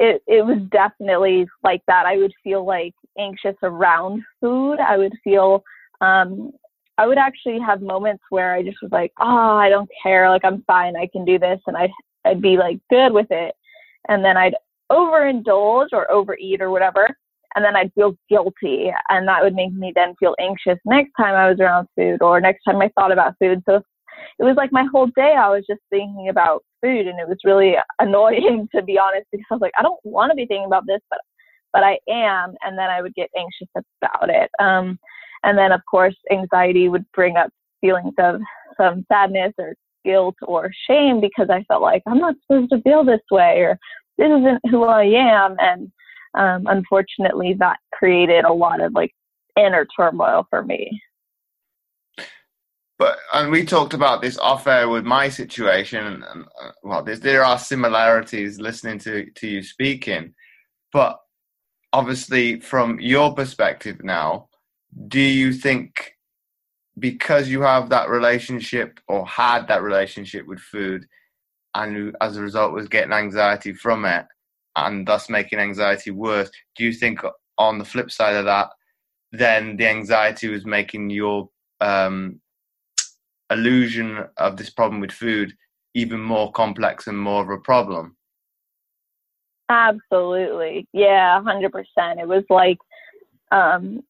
it 0.00 0.22
it 0.26 0.46
was 0.46 0.58
definitely 0.70 1.46
like 1.62 1.82
that. 1.86 2.06
I 2.06 2.16
would 2.16 2.32
feel 2.42 2.64
like 2.64 2.94
anxious 3.18 3.56
around 3.62 4.22
food. 4.40 4.78
I 4.78 4.96
would 4.96 5.12
feel 5.24 5.64
um, 6.00 6.52
I 6.98 7.06
would 7.06 7.18
actually 7.18 7.58
have 7.60 7.82
moments 7.82 8.22
where 8.30 8.54
I 8.54 8.62
just 8.62 8.78
was 8.82 8.92
like, 8.92 9.12
oh, 9.20 9.56
I 9.56 9.68
don't 9.68 9.90
care. 10.02 10.28
Like 10.28 10.44
I'm 10.44 10.62
fine. 10.66 10.96
I 10.96 11.08
can 11.12 11.24
do 11.24 11.38
this, 11.38 11.60
and 11.66 11.76
I'd 11.76 11.90
I'd 12.24 12.42
be 12.42 12.56
like 12.56 12.78
good 12.90 13.12
with 13.12 13.28
it, 13.30 13.54
and 14.08 14.24
then 14.24 14.36
I'd 14.36 14.54
overindulge 14.90 15.88
or 15.92 16.10
overeat 16.10 16.60
or 16.60 16.70
whatever, 16.70 17.08
and 17.54 17.64
then 17.64 17.76
I'd 17.76 17.92
feel 17.94 18.16
guilty, 18.28 18.92
and 19.08 19.26
that 19.28 19.42
would 19.42 19.54
make 19.54 19.72
me 19.72 19.92
then 19.94 20.14
feel 20.20 20.34
anxious 20.38 20.78
next 20.84 21.12
time 21.16 21.34
I 21.34 21.48
was 21.48 21.60
around 21.60 21.88
food 21.96 22.22
or 22.22 22.40
next 22.40 22.64
time 22.64 22.80
I 22.80 22.90
thought 22.94 23.12
about 23.12 23.34
food. 23.38 23.62
So 23.66 23.82
it 24.38 24.44
was 24.44 24.56
like 24.56 24.72
my 24.72 24.86
whole 24.90 25.06
day 25.06 25.34
I 25.38 25.48
was 25.48 25.64
just 25.68 25.80
thinking 25.90 26.28
about 26.28 26.64
food. 26.80 27.06
And 27.06 27.18
it 27.18 27.28
was 27.28 27.38
really 27.44 27.74
annoying 27.98 28.68
to 28.74 28.82
be 28.82 28.98
honest 28.98 29.26
because 29.30 29.46
I 29.50 29.54
was 29.54 29.60
like 29.60 29.74
I 29.78 29.82
don't 29.82 30.00
want 30.04 30.30
to 30.30 30.36
be 30.36 30.46
thinking 30.46 30.66
about 30.66 30.86
this 30.86 31.00
but 31.10 31.20
but 31.72 31.82
I 31.82 31.98
am. 32.08 32.54
And 32.62 32.76
then 32.76 32.90
I 32.90 33.00
would 33.00 33.14
get 33.14 33.30
anxious 33.36 33.68
about 33.74 34.28
it. 34.28 34.50
Um 34.58 34.98
and 35.44 35.56
then 35.58 35.72
of 35.72 35.80
course 35.90 36.16
anxiety 36.30 36.88
would 36.88 37.04
bring 37.12 37.36
up 37.36 37.50
feelings 37.80 38.14
of 38.18 38.40
some 38.76 39.04
sadness 39.10 39.52
or 39.58 39.74
guilt 40.04 40.36
or 40.42 40.70
shame 40.88 41.20
because 41.20 41.48
I 41.50 41.62
felt 41.64 41.82
like 41.82 42.02
I'm 42.06 42.18
not 42.18 42.34
supposed 42.42 42.70
to 42.70 42.80
feel 42.82 43.04
this 43.04 43.20
way 43.30 43.60
or 43.60 43.78
this 44.18 44.26
isn't 44.26 44.60
who 44.70 44.84
I 44.84 45.04
am 45.04 45.56
and 45.58 45.92
um 46.34 46.66
unfortunately 46.66 47.54
that 47.58 47.78
created 47.92 48.44
a 48.44 48.52
lot 48.52 48.80
of 48.80 48.94
like 48.94 49.12
inner 49.56 49.86
turmoil 49.96 50.46
for 50.50 50.62
me 50.62 51.00
but 53.02 53.18
and 53.32 53.50
we 53.50 53.64
talked 53.64 53.94
about 53.94 54.22
this 54.22 54.38
off 54.38 54.68
air 54.68 54.88
with 54.88 55.04
my 55.04 55.28
situation. 55.28 56.22
And, 56.22 56.44
uh, 56.62 56.70
well, 56.84 57.02
there 57.02 57.44
are 57.44 57.58
similarities 57.58 58.60
listening 58.60 59.00
to 59.00 59.28
to 59.28 59.48
you 59.48 59.60
speaking, 59.64 60.34
but 60.92 61.18
obviously 61.92 62.60
from 62.60 63.00
your 63.00 63.34
perspective 63.34 64.04
now, 64.04 64.48
do 65.08 65.20
you 65.20 65.52
think 65.52 66.16
because 66.98 67.48
you 67.48 67.62
have 67.62 67.88
that 67.88 68.08
relationship 68.10 69.00
or 69.08 69.26
had 69.26 69.66
that 69.68 69.82
relationship 69.82 70.46
with 70.46 70.60
food, 70.60 71.06
and 71.74 72.14
as 72.20 72.36
a 72.36 72.42
result 72.42 72.72
was 72.72 72.88
getting 72.88 73.12
anxiety 73.12 73.72
from 73.72 74.04
it, 74.04 74.26
and 74.76 75.06
thus 75.06 75.28
making 75.28 75.58
anxiety 75.58 76.10
worse, 76.10 76.50
do 76.76 76.84
you 76.84 76.92
think 76.92 77.20
on 77.58 77.78
the 77.78 77.84
flip 77.84 78.10
side 78.10 78.36
of 78.36 78.44
that, 78.44 78.68
then 79.32 79.76
the 79.76 79.86
anxiety 79.86 80.48
was 80.48 80.66
making 80.66 81.08
your 81.10 81.48
um, 81.80 82.40
illusion 83.50 84.24
of 84.36 84.56
this 84.56 84.70
problem 84.70 85.00
with 85.00 85.12
food 85.12 85.54
even 85.94 86.20
more 86.20 86.50
complex 86.52 87.06
and 87.06 87.18
more 87.18 87.42
of 87.42 87.50
a 87.50 87.58
problem. 87.58 88.16
Absolutely. 89.68 90.86
Yeah, 90.92 91.40
100%. 91.44 91.70
It 92.20 92.28
was 92.28 92.44
like, 92.50 92.78
um, 93.50 94.02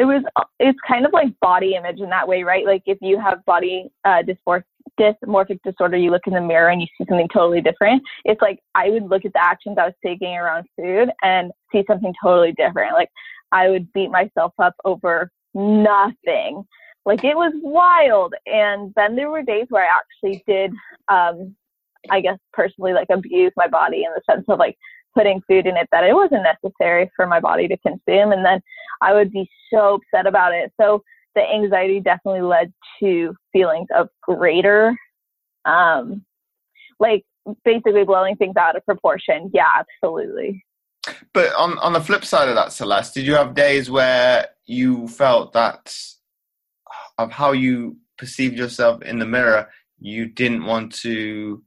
it 0.00 0.04
was, 0.04 0.22
it's 0.58 0.78
kind 0.86 1.04
of 1.04 1.12
like 1.12 1.28
body 1.40 1.74
image 1.74 2.00
in 2.00 2.08
that 2.10 2.26
way, 2.26 2.42
right? 2.42 2.64
Like 2.64 2.82
if 2.86 2.98
you 3.02 3.20
have 3.20 3.44
body 3.44 3.90
uh, 4.04 4.22
dysmorphic, 4.22 4.64
dysmorphic 4.98 5.60
disorder, 5.64 5.96
you 5.96 6.10
look 6.10 6.26
in 6.26 6.32
the 6.32 6.40
mirror 6.40 6.70
and 6.70 6.80
you 6.80 6.86
see 6.96 7.04
something 7.08 7.28
totally 7.32 7.60
different. 7.60 8.02
It's 8.24 8.40
like 8.40 8.60
I 8.74 8.88
would 8.90 9.10
look 9.10 9.24
at 9.24 9.34
the 9.34 9.42
actions 9.42 9.76
I 9.78 9.84
was 9.84 9.94
taking 10.04 10.34
around 10.36 10.66
food 10.76 11.10
and 11.22 11.52
see 11.70 11.84
something 11.86 12.14
totally 12.22 12.52
different. 12.52 12.94
Like 12.94 13.10
I 13.52 13.68
would 13.68 13.92
beat 13.92 14.10
myself 14.10 14.54
up 14.58 14.74
over 14.84 15.30
nothing 15.54 16.64
like 17.04 17.24
it 17.24 17.36
was 17.36 17.52
wild. 17.56 18.34
And 18.46 18.92
then 18.96 19.16
there 19.16 19.30
were 19.30 19.42
days 19.42 19.66
where 19.68 19.84
I 19.84 19.96
actually 19.96 20.42
did, 20.46 20.72
um, 21.08 21.54
I 22.10 22.20
guess 22.20 22.38
personally, 22.52 22.92
like 22.92 23.08
abuse 23.10 23.52
my 23.56 23.68
body 23.68 24.04
in 24.04 24.12
the 24.14 24.22
sense 24.30 24.44
of 24.48 24.58
like 24.58 24.76
putting 25.14 25.42
food 25.48 25.66
in 25.66 25.76
it 25.76 25.88
that 25.92 26.04
it 26.04 26.14
wasn't 26.14 26.42
necessary 26.42 27.10
for 27.16 27.26
my 27.26 27.40
body 27.40 27.68
to 27.68 27.76
consume. 27.78 28.32
And 28.32 28.44
then 28.44 28.60
I 29.02 29.14
would 29.14 29.30
be 29.32 29.48
so 29.72 29.94
upset 29.94 30.26
about 30.26 30.54
it. 30.54 30.72
So 30.80 31.02
the 31.34 31.42
anxiety 31.42 32.00
definitely 32.00 32.42
led 32.42 32.72
to 33.00 33.34
feelings 33.52 33.88
of 33.94 34.08
greater, 34.22 34.96
um, 35.64 36.24
like 36.98 37.24
basically 37.64 38.04
blowing 38.04 38.36
things 38.36 38.56
out 38.56 38.76
of 38.76 38.84
proportion. 38.84 39.50
Yeah, 39.54 39.68
absolutely. 39.78 40.64
But 41.32 41.54
on 41.54 41.78
on 41.78 41.92
the 41.92 42.00
flip 42.00 42.24
side 42.24 42.48
of 42.48 42.56
that, 42.56 42.72
Celeste, 42.72 43.14
did 43.14 43.26
you 43.26 43.34
have 43.34 43.54
days 43.54 43.90
where 43.90 44.48
you 44.66 45.08
felt 45.08 45.52
that 45.54 45.94
of 47.18 47.30
how 47.30 47.52
you 47.52 47.96
perceived 48.18 48.56
yourself 48.56 49.02
in 49.02 49.18
the 49.18 49.26
mirror, 49.26 49.68
you 49.98 50.26
didn't 50.26 50.64
want 50.64 50.92
to 50.92 51.62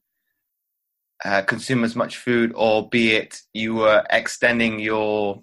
uh, 1.26 1.42
consume 1.44 1.84
as 1.84 1.96
much 1.96 2.18
food, 2.18 2.52
or 2.56 2.90
be 2.90 3.14
it 3.14 3.40
you 3.54 3.76
were 3.76 4.04
extending 4.10 4.80
your 4.80 5.42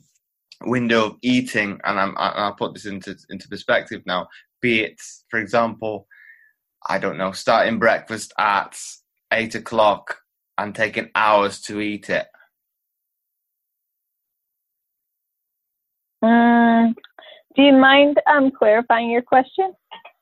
window 0.62 1.06
of 1.06 1.16
eating. 1.22 1.80
And 1.84 1.98
I'm, 1.98 2.14
I'll 2.16 2.54
put 2.54 2.74
this 2.74 2.86
into 2.86 3.16
into 3.30 3.48
perspective 3.48 4.02
now. 4.06 4.28
Be 4.60 4.80
it, 4.80 5.00
for 5.30 5.40
example, 5.40 6.06
I 6.88 6.98
don't 6.98 7.18
know, 7.18 7.32
starting 7.32 7.78
breakfast 7.78 8.32
at 8.38 8.78
eight 9.32 9.54
o'clock 9.54 10.18
and 10.58 10.74
taking 10.74 11.08
hours 11.14 11.60
to 11.62 11.80
eat 11.80 12.10
it. 12.10 12.26
Mm, 16.22 16.94
do 17.56 17.62
you 17.62 17.72
mind 17.72 18.20
um, 18.30 18.50
clarifying 18.50 19.10
your 19.10 19.22
question? 19.22 19.72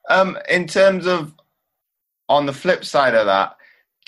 Um, 0.08 0.38
in 0.48 0.66
terms 0.68 1.06
of 1.06 1.34
on 2.28 2.46
the 2.46 2.52
flip 2.52 2.84
side 2.84 3.14
of 3.14 3.26
that, 3.26 3.57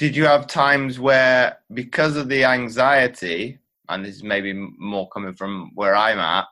did 0.01 0.17
you 0.17 0.25
have 0.25 0.47
times 0.47 0.99
where, 0.99 1.59
because 1.75 2.17
of 2.17 2.31
the 2.31 2.43
anxiety, 2.43 3.59
and 3.91 4.03
this 4.03 4.17
is 4.17 4.23
maybe 4.23 4.55
more 4.55 5.07
coming 5.11 5.35
from 5.35 5.73
where 5.75 5.95
I'm 5.95 6.19
at, 6.19 6.47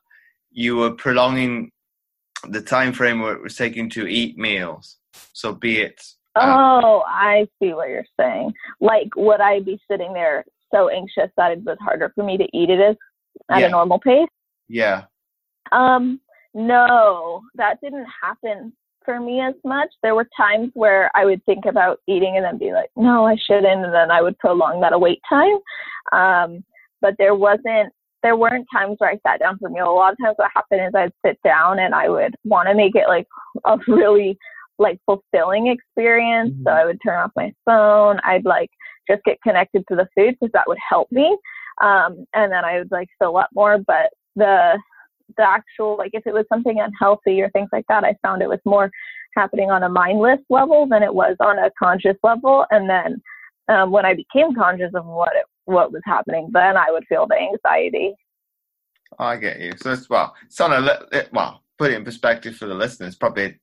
you 0.50 0.76
were 0.76 0.90
prolonging 0.90 1.72
the 2.50 2.60
time 2.60 2.92
frame 2.92 3.20
where 3.20 3.32
it 3.32 3.42
was 3.42 3.56
taking 3.56 3.88
to 3.88 4.06
eat 4.06 4.36
meals? 4.36 4.98
So 5.32 5.54
be 5.54 5.78
it. 5.78 5.98
Um, 6.36 6.50
oh, 6.50 7.02
I 7.06 7.48
see 7.58 7.72
what 7.72 7.88
you're 7.88 8.04
saying. 8.20 8.52
Like, 8.80 9.16
would 9.16 9.40
I 9.40 9.60
be 9.60 9.80
sitting 9.90 10.12
there 10.12 10.44
so 10.70 10.90
anxious 10.90 11.30
that 11.38 11.52
it 11.52 11.64
was 11.64 11.78
harder 11.80 12.12
for 12.14 12.24
me 12.24 12.36
to 12.36 12.46
eat 12.52 12.68
it 12.68 12.80
as 12.80 12.96
at 13.50 13.60
yeah. 13.60 13.68
a 13.68 13.70
normal 13.70 13.98
pace? 13.98 14.28
Yeah. 14.68 15.04
Um, 15.72 16.20
no, 16.52 17.40
that 17.54 17.80
didn't 17.80 18.08
happen 18.22 18.74
for 19.08 19.20
me 19.20 19.40
as 19.40 19.54
much. 19.64 19.88
There 20.02 20.14
were 20.14 20.28
times 20.36 20.70
where 20.74 21.10
I 21.14 21.24
would 21.24 21.42
think 21.46 21.64
about 21.64 22.00
eating 22.06 22.34
and 22.36 22.44
then 22.44 22.58
be 22.58 22.72
like, 22.72 22.90
no, 22.94 23.24
I 23.26 23.36
shouldn't. 23.46 23.84
And 23.84 23.94
then 23.94 24.10
I 24.10 24.20
would 24.20 24.38
prolong 24.38 24.82
that 24.82 24.92
await 24.92 25.18
time. 25.26 25.56
Um, 26.12 26.62
but 27.00 27.14
there 27.16 27.34
wasn't, 27.34 27.90
there 28.22 28.36
weren't 28.36 28.66
times 28.70 28.96
where 28.98 29.08
I 29.08 29.18
sat 29.26 29.40
down 29.40 29.56
for 29.56 29.68
a 29.68 29.70
meal. 29.70 29.90
A 29.90 29.94
lot 29.94 30.12
of 30.12 30.18
times 30.22 30.34
what 30.36 30.50
happened 30.54 30.82
is 30.86 30.94
I'd 30.94 31.12
sit 31.24 31.38
down 31.42 31.78
and 31.78 31.94
I 31.94 32.10
would 32.10 32.34
want 32.44 32.68
to 32.68 32.74
make 32.74 32.96
it 32.96 33.08
like 33.08 33.26
a 33.64 33.78
really 33.88 34.36
like 34.78 35.00
fulfilling 35.06 35.68
experience. 35.68 36.50
Mm-hmm. 36.50 36.64
So 36.64 36.70
I 36.70 36.84
would 36.84 36.98
turn 37.02 37.18
off 37.18 37.32
my 37.34 37.50
phone. 37.64 38.18
I'd 38.24 38.44
like 38.44 38.68
just 39.10 39.24
get 39.24 39.40
connected 39.40 39.84
to 39.88 39.96
the 39.96 40.08
food 40.14 40.36
because 40.38 40.52
that 40.52 40.68
would 40.68 40.78
help 40.86 41.10
me. 41.10 41.34
Um, 41.80 42.26
and 42.34 42.52
then 42.52 42.62
I 42.62 42.76
would 42.76 42.90
like 42.90 43.08
fill 43.18 43.38
up 43.38 43.48
more. 43.54 43.78
But 43.78 44.10
the 44.36 44.78
the 45.38 45.48
actual 45.48 45.96
like 45.96 46.10
if 46.12 46.26
it 46.26 46.34
was 46.34 46.44
something 46.52 46.80
unhealthy 46.80 47.40
or 47.40 47.48
things 47.50 47.68
like 47.72 47.86
that 47.88 48.04
i 48.04 48.14
found 48.22 48.42
it 48.42 48.48
was 48.48 48.60
more 48.66 48.90
happening 49.38 49.70
on 49.70 49.82
a 49.84 49.88
mindless 49.88 50.40
level 50.50 50.86
than 50.86 51.02
it 51.02 51.14
was 51.14 51.36
on 51.40 51.58
a 51.58 51.70
conscious 51.78 52.16
level. 52.22 52.66
And 52.70 52.88
then 52.90 53.22
um, 53.68 53.90
when 53.90 54.04
i 54.04 54.14
became 54.14 54.54
conscious 54.54 54.92
of 54.94 55.04
what 55.06 55.32
it, 55.34 55.44
what 55.64 55.92
was 55.92 56.02
happening 56.04 56.48
then 56.52 56.76
i 56.76 56.90
would 56.90 57.04
feel 57.08 57.26
the 57.26 57.36
anxiety. 57.36 58.14
I 59.18 59.36
get 59.36 59.60
you. 59.60 59.72
So 59.76 59.92
it's 59.92 60.08
well 60.08 60.34
it's 60.44 60.60
on 60.60 60.72
a 60.72 60.98
well 61.32 61.62
put 61.78 61.92
it 61.92 61.96
in 61.96 62.04
perspective 62.04 62.56
for 62.56 62.66
the 62.66 62.74
listeners 62.74 63.14
probably 63.14 63.58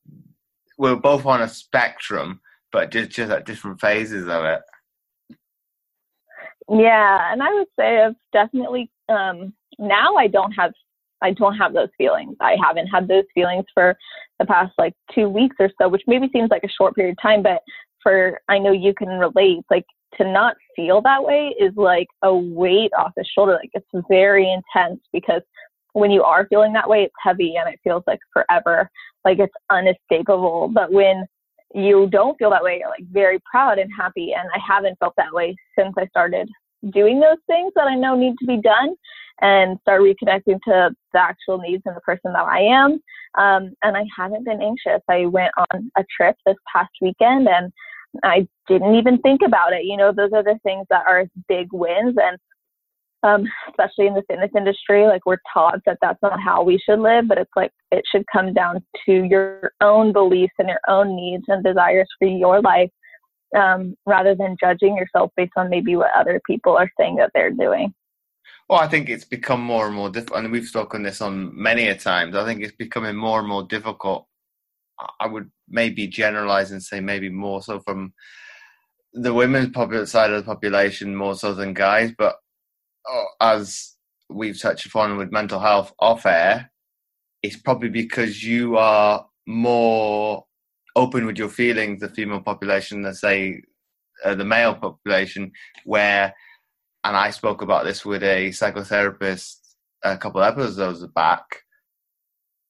we're 0.78 0.96
both 0.96 1.26
on 1.26 1.42
a 1.42 1.50
spectrum 1.50 2.40
but 2.72 2.92
just 2.92 3.12
just 3.12 3.32
at 3.32 3.46
different 3.46 3.80
phases 3.80 4.28
of 4.28 4.46
it. 4.46 4.62
Yeah 6.70 7.32
and 7.32 7.42
i 7.42 7.54
would 7.54 7.68
say 7.78 8.02
i've 8.02 8.16
definitely 8.32 8.92
um 9.10 9.54
now 9.80 10.16
i 10.16 10.28
don't 10.28 10.52
have 10.52 10.72
I 11.22 11.32
don't 11.32 11.56
have 11.56 11.74
those 11.74 11.90
feelings. 11.98 12.36
I 12.40 12.56
haven't 12.62 12.88
had 12.88 13.08
those 13.08 13.24
feelings 13.34 13.66
for 13.74 13.96
the 14.40 14.46
past 14.46 14.74
like 14.78 14.94
two 15.14 15.30
weeks 15.30 15.56
or 15.60 15.70
so, 15.80 15.88
which 15.88 16.04
maybe 16.08 16.30
seems 16.34 16.50
like 16.50 16.64
a 16.64 16.70
short 16.70 16.96
period 16.96 17.14
of 17.14 17.22
time, 17.22 17.42
but 17.42 17.62
for 18.04 18.40
I 18.50 18.60
know 18.60 18.72
you 18.72 18.94
can 18.94 19.10
relate. 19.10 19.64
Like 19.70 19.86
to 20.18 20.32
not 20.32 20.56
feel 20.76 21.02
that 21.02 21.24
way 21.24 21.54
is 21.60 21.74
like 21.76 22.08
a 22.22 22.36
weight 22.36 22.92
off 22.98 23.12
the 23.16 23.26
shoulder. 23.36 23.54
Like 23.54 23.72
it's 23.74 24.06
very 24.10 24.52
intense 24.52 25.02
because 25.12 25.42
when 25.94 26.12
you 26.12 26.24
are 26.24 26.48
feeling 26.48 26.74
that 26.74 26.90
way, 26.90 27.04
it's 27.04 27.14
heavy 27.24 27.56
and 27.56 27.74
it 27.74 27.80
feels 27.84 28.04
like 28.06 28.20
forever, 28.34 28.90
like 29.24 29.40
it's 29.40 29.54
unescapable. 29.72 30.70
But 30.74 30.92
when 30.92 31.26
you 31.74 32.08
don't 32.12 32.38
feel 32.38 32.50
that 32.52 32.64
way, 32.64 32.80
you're 32.80 32.90
like 32.90 33.06
very 33.12 33.40
proud 33.50 33.80
and 33.80 33.90
happy. 33.98 34.34
And 34.34 34.50
I 34.54 34.60
haven't 34.66 35.00
felt 35.00 35.14
that 35.18 35.34
way 35.34 35.56
since 35.78 35.94
I 35.98 36.06
started 36.08 36.50
doing 36.92 37.20
those 37.20 37.38
things 37.48 37.74
that 37.76 37.88
I 37.88 37.96
know 37.96 38.16
need 38.16 38.36
to 38.40 38.46
be 38.46 38.58
done 38.58 38.96
and 39.42 39.78
start 39.82 40.02
reconnecting 40.02 40.60
to 40.66 40.92
the 41.14 41.20
actual 41.20 41.58
needs 41.58 41.84
and 41.86 41.96
the 41.96 42.02
person 42.02 42.34
that 42.34 42.46
I 42.46 42.62
am. 42.62 42.94
Um, 43.38 43.74
and 43.84 43.98
I 43.98 44.04
haven't 44.16 44.46
been 44.46 44.62
anxious. 44.62 45.02
I 45.10 45.26
went 45.26 45.52
on 45.72 45.92
a 45.98 46.04
trip 46.16 46.36
this 46.46 46.56
past 46.74 46.92
weekend 47.02 47.48
and 47.48 47.72
I 48.24 48.48
didn't 48.68 48.96
even 48.96 49.20
think 49.20 49.42
about 49.46 49.74
it. 49.74 49.84
You 49.84 49.98
know, 49.98 50.14
those 50.16 50.32
are 50.34 50.44
the 50.44 50.58
things 50.64 50.86
that 50.90 51.04
are 51.08 51.26
big 51.50 51.68
wins. 51.74 52.16
And 52.18 52.38
um, 53.24 53.46
especially 53.70 54.08
in 54.08 54.14
the 54.14 54.24
fitness 54.30 54.52
industry, 54.56 55.06
like 55.06 55.26
we're 55.26 55.38
taught 55.52 55.80
that 55.86 55.98
that's 56.02 56.22
not 56.22 56.40
how 56.40 56.64
we 56.64 56.78
should 56.78 57.00
live, 57.00 57.28
but 57.28 57.38
it's 57.38 57.52
like 57.56 57.72
it 57.92 58.04
should 58.10 58.24
come 58.32 58.54
down 58.54 58.84
to 59.06 59.24
your 59.24 59.72
own 59.82 60.14
beliefs 60.14 60.54
and 60.60 60.70
your 60.70 60.80
own 60.88 61.16
needs 61.16 61.44
and 61.48 61.64
desires 61.64 62.08
for 62.20 62.28
your 62.28 62.62
life 62.62 62.90
um, 63.58 63.96
rather 64.06 64.36
than 64.36 64.58
judging 64.60 64.96
yourself 64.96 65.32
based 65.36 65.54
on 65.58 65.70
maybe 65.70 65.96
what 65.96 66.12
other 66.16 66.40
people 66.46 66.78
are 66.78 66.92
saying 67.00 67.16
that 67.16 67.32
they're 67.34 67.52
doing. 67.52 67.94
Well, 68.70 68.80
I 68.80 68.88
think 68.88 69.10
it's 69.10 69.26
become 69.26 69.62
more 69.62 69.88
and 69.88 69.96
more 69.96 70.10
difficult, 70.10 70.40
and 70.44 70.52
we've 70.52 70.68
spoken 70.68 71.04
this 71.04 71.22
on 71.22 71.52
many 71.54 71.88
a 71.88 71.96
times. 71.98 72.36
I 72.36 72.46
think 72.46 72.64
it's 72.64 72.76
becoming 72.76 73.16
more 73.16 73.40
and 73.40 73.48
more 73.48 73.64
difficult. 73.64 74.28
I 75.20 75.28
would 75.28 75.52
maybe 75.68 76.08
generalize 76.08 76.72
and 76.72 76.82
say 76.82 77.00
maybe 77.00 77.30
more 77.30 77.62
so 77.62 77.80
from 77.82 78.14
the 79.14 79.34
women's 79.34 79.70
popular 79.70 80.06
side 80.06 80.32
of 80.32 80.38
the 80.38 80.52
population 80.52 81.16
more 81.16 81.36
so 81.36 81.54
than 81.54 81.74
guys, 81.74 82.12
but 82.18 82.36
oh, 83.08 83.26
as 83.42 83.96
we've 84.30 84.60
touched 84.60 84.86
upon 84.86 85.18
with 85.18 85.32
mental 85.32 85.60
health 85.60 85.94
off 86.00 86.26
air, 86.26 86.72
it's 87.42 87.56
probably 87.56 87.90
because 87.90 88.44
you 88.44 88.78
are 88.78 89.26
more 89.48 90.46
open 90.96 91.26
with 91.26 91.38
your 91.38 91.50
feelings, 91.50 92.02
the 92.02 92.10
female 92.10 92.42
population, 92.42 93.04
than 93.04 93.14
say 93.14 93.62
uh, 94.24 94.36
the 94.36 94.46
male 94.46 94.76
population, 94.76 95.52
where 95.86 96.34
and 97.06 97.16
I 97.16 97.30
spoke 97.30 97.62
about 97.62 97.86
this 97.86 98.04
with 98.04 98.24
a 98.24 98.50
psychotherapist 98.50 99.58
a 100.04 100.18
couple 100.18 100.42
of 100.42 100.52
episodes 100.52 101.06
back. 101.14 101.44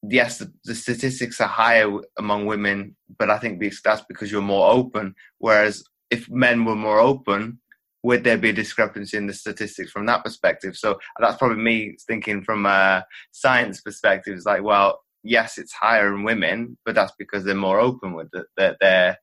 Yes, 0.08 0.39
the, 0.39 0.54
the 0.65 0.75
statistics 0.75 1.39
are 1.39 1.48
higher 1.48 1.89
among 2.20 2.46
women, 2.46 2.98
but 3.18 3.30
I 3.30 3.39
think 3.39 3.63
that's 3.84 4.04
because 4.08 4.32
you're 4.32 4.42
more 4.42 4.70
open. 4.70 5.15
Whereas 5.38 5.86
if 6.12 6.30
men 6.30 6.65
were 6.65 6.75
more 6.75 7.00
open, 7.00 7.60
would 8.04 8.25
there 8.25 8.38
be 8.38 8.50
a 8.50 8.54
discrepancy 8.54 9.18
in 9.18 9.25
the 9.25 9.34
statistics 9.34 9.89
from 9.89 10.06
that 10.08 10.24
perspective? 10.24 10.75
So 10.75 11.00
that's 11.20 11.38
probably 11.38 11.63
me 11.63 11.96
thinking 12.06 12.44
from 12.44 12.65
a 12.65 13.06
science 13.32 13.81
perspective. 13.81 14.36
It's 14.36 14.46
like, 14.46 14.64
well, 14.64 15.00
yes, 15.24 15.57
it's 15.57 15.74
higher 15.74 16.14
in 16.14 16.24
women, 16.24 16.77
but 16.86 16.94
that's 16.94 17.14
because 17.18 17.46
they're 17.46 17.55
more 17.55 17.79
open 17.79 18.14
with 18.14 18.29
it, 18.33 18.46
their, 18.57 18.75
their, 18.81 19.18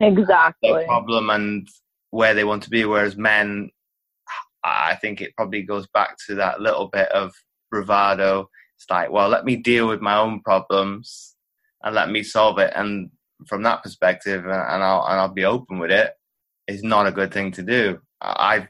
exactly 0.00 0.70
their 0.70 0.84
problem 0.84 1.30
and 1.30 1.66
where 2.10 2.34
they 2.34 2.44
want 2.44 2.62
to 2.64 2.70
be. 2.70 2.84
Whereas 2.84 3.16
men, 3.16 3.70
I 4.64 4.96
think 4.96 5.20
it 5.20 5.34
probably 5.36 5.62
goes 5.62 5.86
back 5.88 6.16
to 6.26 6.34
that 6.36 6.60
little 6.60 6.88
bit 6.88 7.10
of 7.12 7.32
bravado. 7.70 8.48
It's 8.76 8.88
like, 8.90 9.10
well, 9.10 9.28
let 9.28 9.44
me 9.44 9.56
deal 9.56 9.88
with 9.88 10.00
my 10.00 10.16
own 10.16 10.40
problems 10.40 11.36
and 11.82 11.94
let 11.94 12.10
me 12.10 12.22
solve 12.22 12.58
it. 12.58 12.72
And 12.74 13.10
from 13.46 13.62
that 13.62 13.82
perspective, 13.82 14.44
and 14.44 14.82
I'll 14.82 15.04
and 15.06 15.20
I'll 15.20 15.32
be 15.32 15.44
open 15.44 15.78
with 15.78 15.90
it. 15.90 16.12
Is 16.66 16.84
not 16.84 17.06
a 17.06 17.12
good 17.12 17.32
thing 17.32 17.50
to 17.52 17.62
do. 17.62 17.98
I've 18.20 18.68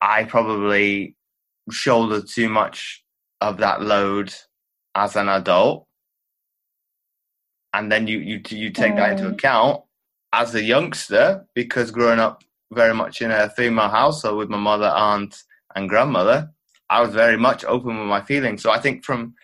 I 0.00 0.24
probably 0.24 1.16
shouldered 1.70 2.28
too 2.28 2.48
much 2.48 3.02
of 3.40 3.56
that 3.58 3.82
load 3.82 4.32
as 4.94 5.16
an 5.16 5.28
adult, 5.28 5.86
and 7.72 7.90
then 7.90 8.06
you 8.06 8.18
you 8.18 8.40
you 8.50 8.70
take 8.70 8.96
that 8.96 9.12
into 9.12 9.24
mm. 9.24 9.32
account 9.32 9.82
as 10.32 10.54
a 10.54 10.62
youngster 10.62 11.44
because 11.54 11.90
growing 11.90 12.20
up 12.20 12.44
very 12.74 12.94
much 12.94 13.22
in 13.22 13.30
a 13.30 13.50
female 13.50 13.88
household 13.88 14.38
with 14.38 14.48
my 14.48 14.58
mother, 14.58 14.88
aunt, 14.88 15.36
and 15.74 15.88
grandmother, 15.88 16.50
I 16.90 17.00
was 17.00 17.14
very 17.14 17.36
much 17.36 17.64
open 17.64 17.98
with 17.98 18.08
my 18.08 18.22
feelings. 18.22 18.62
So 18.62 18.70
I 18.70 18.78
think 18.78 19.04
from 19.04 19.34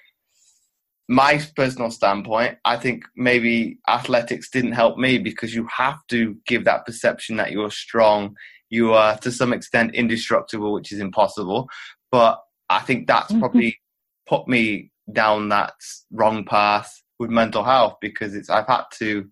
my 1.08 1.40
personal 1.56 1.90
standpoint, 1.90 2.58
I 2.64 2.76
think 2.76 3.04
maybe 3.16 3.78
athletics 3.88 4.48
didn't 4.48 4.72
help 4.72 4.96
me 4.96 5.18
because 5.18 5.54
you 5.54 5.66
have 5.76 5.98
to 6.08 6.36
give 6.46 6.64
that 6.64 6.86
perception 6.86 7.36
that 7.36 7.50
you're 7.50 7.70
strong. 7.70 8.36
You 8.68 8.92
are 8.92 9.16
to 9.18 9.32
some 9.32 9.52
extent 9.52 9.94
indestructible, 9.94 10.72
which 10.72 10.92
is 10.92 11.00
impossible. 11.00 11.68
But 12.12 12.40
I 12.68 12.80
think 12.80 13.08
that's 13.08 13.32
mm-hmm. 13.32 13.40
probably 13.40 13.80
put 14.28 14.46
me 14.46 14.92
down 15.12 15.48
that 15.48 15.74
wrong 16.12 16.44
path 16.44 17.02
with 17.18 17.30
mental 17.30 17.64
health 17.64 17.96
because 18.00 18.34
it's 18.34 18.48
I've 18.48 18.68
had 18.68 18.84
to 18.98 19.28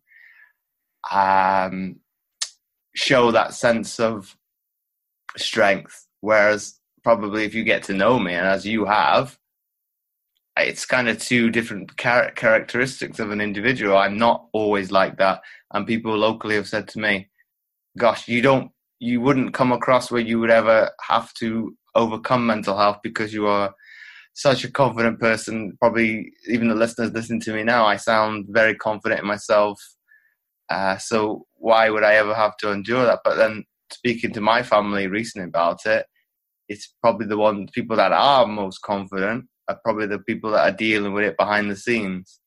um, 1.13 2.01
show 2.95 3.31
that 3.31 3.55
sense 3.55 4.01
of 4.01 4.37
strength. 5.37 6.07
Whereas 6.21 6.79
probably 7.03 7.45
if 7.45 7.55
you 7.55 7.65
get 7.65 7.83
to 7.85 7.95
know 7.95 8.19
me, 8.19 8.35
and 8.35 8.47
as 8.47 8.67
you 8.67 8.85
have, 8.85 9.39
it's 10.57 10.85
kind 10.85 11.09
of 11.09 11.21
two 11.21 11.51
different 11.51 11.97
char- 11.97 12.33
characteristics 12.33 13.21
of 13.21 13.31
an 13.31 13.41
individual. 13.41 13.97
I'm 13.97 14.19
not 14.19 14.47
always 14.53 14.91
like 14.91 15.17
that, 15.19 15.41
and 15.73 15.87
people 15.87 16.17
locally 16.17 16.57
have 16.57 16.69
said 16.69 16.89
to 16.89 16.99
me, 16.99 17.29
"Gosh, 17.97 18.29
you 18.29 18.43
don't, 18.43 18.71
you 18.99 19.21
wouldn't 19.21 19.55
come 19.55 19.73
across 19.73 20.11
where 20.11 20.21
you 20.21 20.41
would 20.41 20.51
ever 20.51 20.91
have 21.09 21.33
to 21.35 21.77
overcome 21.95 22.47
mental 22.47 22.77
health 22.77 22.99
because 23.03 23.33
you 23.33 23.47
are." 23.47 23.75
such 24.39 24.63
a 24.63 24.71
confident 24.71 25.19
person. 25.19 25.77
Probably 25.81 26.33
even 26.47 26.69
the 26.69 26.75
listeners 26.77 27.13
listening 27.13 27.41
to 27.41 27.53
me 27.53 27.65
now, 27.65 27.87
I 27.87 27.97
sound 27.97 28.47
very 28.49 28.77
confident 28.77 29.21
in 29.21 29.27
myself. 29.27 29.81
Uh, 30.71 30.97
so 30.99 31.47
why 31.55 31.91
would 31.91 32.05
I 32.05 32.15
ever 32.15 32.35
have 32.35 32.57
to 32.59 32.71
endure 32.71 33.05
that? 33.05 33.21
But 33.25 33.37
then 33.37 33.65
speaking 33.91 34.33
to 34.33 34.41
my 34.41 34.63
family 34.63 35.07
recently 35.07 35.49
about 35.49 35.87
it, 35.87 36.07
it's 36.69 36.95
probably 37.01 37.27
the 37.27 37.39
one 37.39 37.69
people 37.73 37.97
that 37.97 38.13
are 38.13 38.47
most 38.47 38.83
confident 38.83 39.47
are 39.69 39.81
probably 39.85 40.07
the 40.07 40.19
people 40.21 40.51
that 40.51 40.73
are 40.73 40.77
dealing 40.77 41.13
with 41.13 41.25
it 41.25 41.37
behind 41.37 41.71
the 41.71 41.77
scenes. 41.77 42.41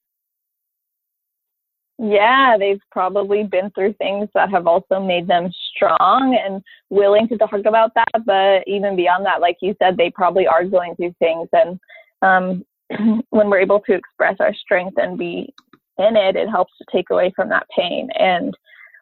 Yeah, 2.03 2.57
they've 2.57 2.81
probably 2.91 3.43
been 3.43 3.69
through 3.71 3.93
things 3.93 4.27
that 4.34 4.49
have 4.49 4.65
also 4.65 4.99
made 4.99 5.27
them 5.27 5.51
strong 5.75 6.36
and 6.43 6.63
willing 6.89 7.27
to 7.27 7.38
talk 7.38 7.53
about 7.53 7.93
that. 7.93 8.25
But 8.25 8.67
even 8.67 8.95
beyond 8.95 9.23
that, 9.27 9.39
like 9.39 9.57
you 9.62 9.75
said, 9.77 9.97
they 9.97 10.10
probably 10.10 10.47
are 10.47 10.65
going 10.65 10.95
through 10.95 11.13
things. 11.19 11.47
And 11.53 11.79
um, 12.23 12.65
when 13.29 13.51
we're 13.51 13.62
able 13.62 13.81
to 13.81 13.93
express 13.93 14.38
our 14.39 14.53
strength 14.55 14.97
and 14.97 15.15
be 15.15 15.53
in 16.01 16.15
it, 16.15 16.35
it 16.35 16.49
helps 16.49 16.73
to 16.77 16.85
take 16.91 17.09
away 17.09 17.31
from 17.35 17.49
that 17.49 17.67
pain. 17.75 18.09
And 18.17 18.53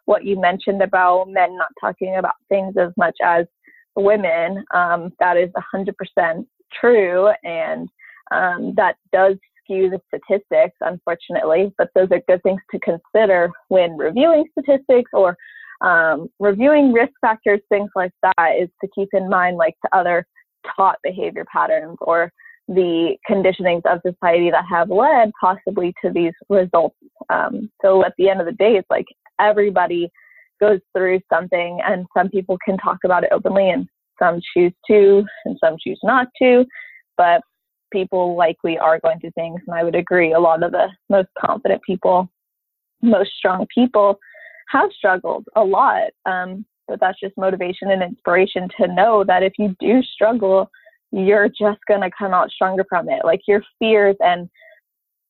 what 0.06 0.26
you 0.26 0.40
mentioned 0.40 0.82
about 0.82 1.30
men 1.30 1.58
not 1.58 1.70
talking 1.80 2.16
about 2.18 2.36
things 2.50 2.76
as 2.78 2.92
much 2.98 3.16
as 3.24 3.46
women, 3.96 4.64
um, 4.74 5.12
that 5.20 5.38
is 5.38 5.50
100% 5.74 6.46
true. 6.80 7.30
And 7.44 7.90
um, 8.32 8.74
that 8.76 8.96
does 9.12 9.36
skew 9.64 9.90
the 9.90 10.02
statistics, 10.08 10.76
unfortunately, 10.82 11.74
but 11.78 11.90
those 11.96 12.10
are 12.12 12.22
good 12.28 12.42
things 12.44 12.62
to 12.72 12.80
consider 12.80 13.52
when 13.68 13.98
reviewing 13.98 14.46
statistics 14.52 15.12
or 15.14 15.38
um, 15.82 16.28
reviewing 16.40 16.92
risk 16.92 17.14
factors, 17.22 17.60
things 17.70 17.90
like 17.96 18.12
that, 18.22 18.56
is 18.60 18.70
to 18.82 18.90
keep 18.94 19.10
in 19.14 19.30
mind 19.30 19.58
like 19.58 19.76
the 19.84 19.96
other 19.96 20.26
taught 20.76 20.98
behavior 21.04 21.46
patterns 21.52 21.98
or 22.02 22.32
the 22.70 23.18
conditionings 23.28 23.82
of 23.86 24.00
society 24.06 24.52
that 24.52 24.64
have 24.70 24.92
led 24.92 25.32
possibly 25.42 25.92
to 26.04 26.12
these 26.14 26.34
results. 26.50 26.96
Um, 27.32 27.72
so 27.82 28.06
at 28.06 28.14
the 28.18 28.30
end 28.30 28.40
of 28.40 28.46
the 28.46 28.54
day, 28.54 28.76
it's 28.76 28.90
like 28.92 29.08
everybody 29.42 30.10
goes 30.62 30.80
through 30.96 31.20
something, 31.34 31.80
and 31.84 32.06
some 32.16 32.30
people 32.30 32.58
can 32.64 32.78
talk 32.78 33.00
about 33.04 33.24
it 33.24 33.32
openly, 33.32 33.72
and 33.72 33.88
some 34.20 34.40
choose 34.54 34.74
to, 34.88 35.24
and 35.46 35.58
some 35.60 35.78
choose 35.84 36.00
not 36.04 36.28
to. 36.40 36.64
But 37.18 37.42
people 37.92 38.38
likely 38.38 38.78
are 38.78 39.00
going 39.00 39.20
through 39.20 39.32
things, 39.32 39.60
and 39.66 39.76
I 39.76 39.84
would 39.84 39.96
agree. 39.96 40.34
A 40.34 40.40
lot 40.40 40.62
of 40.62 40.72
the 40.72 40.90
most 41.10 41.30
confident 41.44 41.82
people, 41.82 42.30
most 43.02 43.32
strong 43.36 43.66
people, 43.74 44.20
have 44.70 44.92
struggled 44.96 45.46
a 45.56 45.64
lot. 45.64 46.12
Um, 46.28 46.66
but 46.88 47.00
that's 47.00 47.20
just 47.20 47.36
motivation 47.36 47.90
and 47.90 48.04
inspiration 48.04 48.68
to 48.80 48.94
know 48.94 49.24
that 49.24 49.42
if 49.42 49.54
you 49.58 49.76
do 49.80 50.04
struggle, 50.04 50.70
you're 51.12 51.50
just 51.50 51.80
going 51.88 52.02
to 52.02 52.12
come 52.18 52.34
out 52.34 52.52
stronger 52.52 52.86
from 52.88 53.10
it. 53.10 53.22
Like 53.24 53.42
your 53.48 53.64
fears 53.80 54.16
and 54.20 54.50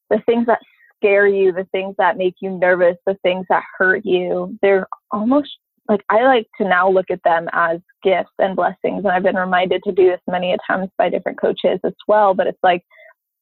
the 0.10 0.22
things 0.26 0.46
that 0.48 0.60
scare 0.96 1.28
you, 1.28 1.52
the 1.52 1.68
things 1.72 1.96
that 1.98 2.18
make 2.18 2.36
you 2.42 2.52
nervous, 2.52 2.98
the 3.06 3.18
things 3.24 3.46
that 3.50 3.64
hurt 3.78 4.06
you, 4.06 4.58
they're 4.62 4.88
almost 5.12 5.50
like 5.88 6.02
I 6.10 6.24
like 6.24 6.48
to 6.60 6.68
now 6.68 6.90
look 6.90 7.10
at 7.10 7.24
them 7.24 7.48
as 7.52 7.80
gifts 8.04 8.34
and 8.38 8.56
blessings. 8.56 9.04
And 9.04 9.08
I've 9.08 9.24
been 9.24 9.36
reminded 9.36 9.82
to 9.84 9.92
do 9.92 10.08
this 10.08 10.22
many 10.28 10.56
times 10.68 10.90
by 10.98 11.10
different 11.10 11.40
coaches 11.40 11.80
as 11.84 11.94
well. 12.08 12.34
But 12.34 12.48
it's 12.48 12.60
like 12.62 12.84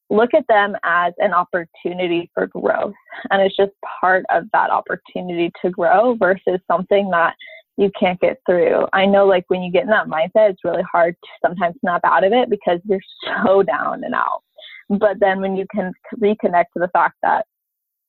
look 0.10 0.34
at 0.34 0.46
them 0.48 0.76
as 0.86 1.14
an 1.18 1.34
opportunity 1.34 2.32
for 2.34 2.48
growth. 2.48 2.94
And 3.30 3.42
it's 3.42 3.56
just 3.58 3.72
part 4.00 4.26
of 4.30 4.46
that 4.54 4.70
opportunity 4.70 5.52
to 5.62 5.70
grow 5.70 6.16
versus 6.16 6.60
something 6.72 7.10
that 7.12 7.34
you 7.78 7.92
can't 7.98 8.20
get 8.20 8.42
through. 8.46 8.88
I 8.92 9.06
know, 9.06 9.26
like, 9.26 9.46
when 9.48 9.62
you 9.62 9.72
get 9.72 9.84
in 9.84 9.90
that 9.90 10.08
mindset, 10.08 10.50
it's 10.50 10.64
really 10.64 10.84
hard 10.92 11.16
to 11.24 11.30
sometimes 11.46 11.76
snap 11.80 12.02
out 12.04 12.24
of 12.24 12.34
it 12.34 12.50
because 12.50 12.80
you're 12.86 13.00
so 13.24 13.64
down 13.64 14.04
and 14.04 14.16
out. 14.16 14.42
But 14.90 15.20
then 15.20 15.42
when 15.42 15.56
you 15.56 15.66
can 15.74 15.94
reconnect 16.20 16.66
to 16.74 16.80
the 16.80 16.90
fact 16.92 17.16
that, 17.22 17.46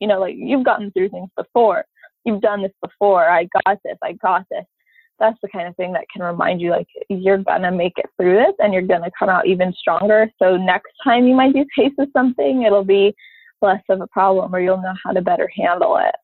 you 0.01 0.09
know, 0.09 0.21
like, 0.21 0.37
you've 0.37 0.65
gotten 0.65 0.91
through 0.93 1.11
things 1.11 1.29
before, 1.37 1.85
you've 2.25 2.41
done 2.41 2.63
this 2.63 2.73
before, 2.83 3.29
I 3.29 3.47
got 3.67 3.79
this, 3.85 3.99
I 4.03 4.13
got 4.15 4.47
this. 4.51 4.65
That's 5.19 5.39
the 5.43 5.49
kind 5.49 5.67
of 5.67 5.77
thing 5.77 5.93
that 5.95 6.05
can 6.13 6.25
remind 6.25 6.61
you 6.61 6.71
like 6.71 6.87
you're 7.09 7.39
gonna 7.39 7.73
make 7.73 7.95
it 7.97 8.07
through 8.17 8.37
this 8.37 8.55
and 8.61 8.73
you're 8.73 8.83
gonna 8.83 9.11
come 9.19 9.29
out 9.29 9.49
even 9.49 9.73
stronger. 9.73 10.31
So 10.41 10.57
next 10.57 10.93
time 11.03 11.27
you 11.27 11.35
might 11.35 11.53
be 11.53 11.65
faced 11.77 11.97
with 11.99 12.13
something 12.13 12.63
it'll 12.63 12.85
be 12.85 13.13
less 13.61 13.83
of 13.89 14.01
a 14.01 14.07
problem 14.07 14.55
or 14.55 14.61
you'll 14.61 14.81
know 14.81 14.95
how 15.05 15.11
to 15.11 15.21
better 15.21 15.51
handle 15.57 15.97
it. 15.97 16.15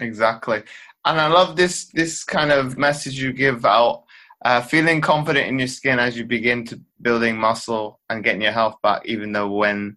Exactly 0.00 0.62
and 1.04 1.20
i 1.20 1.26
love 1.26 1.56
this 1.56 1.86
this 1.92 2.24
kind 2.24 2.50
of 2.50 2.78
message 2.78 3.20
you 3.20 3.32
give 3.32 3.64
out 3.64 4.04
uh, 4.44 4.60
feeling 4.60 5.00
confident 5.00 5.46
in 5.46 5.56
your 5.56 5.68
skin 5.68 6.00
as 6.00 6.18
you 6.18 6.24
begin 6.24 6.64
to 6.64 6.80
building 7.00 7.36
muscle 7.36 8.00
and 8.10 8.24
getting 8.24 8.42
your 8.42 8.52
health 8.52 8.74
back 8.82 9.00
even 9.04 9.32
though 9.32 9.50
when 9.50 9.96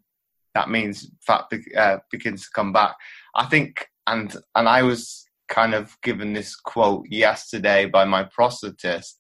that 0.54 0.70
means 0.70 1.10
fat 1.22 1.46
be- 1.50 1.76
uh, 1.76 1.98
begins 2.12 2.44
to 2.44 2.50
come 2.54 2.72
back 2.72 2.96
i 3.36 3.46
think 3.46 3.88
and 4.08 4.36
and 4.56 4.70
i 4.70 4.84
was 4.84 5.26
kind 5.48 5.74
of 5.74 5.98
given 6.02 6.34
this 6.34 6.56
quote 6.56 7.06
yesterday 7.10 7.86
by 7.86 8.06
my 8.06 8.24
prosthetist. 8.24 9.14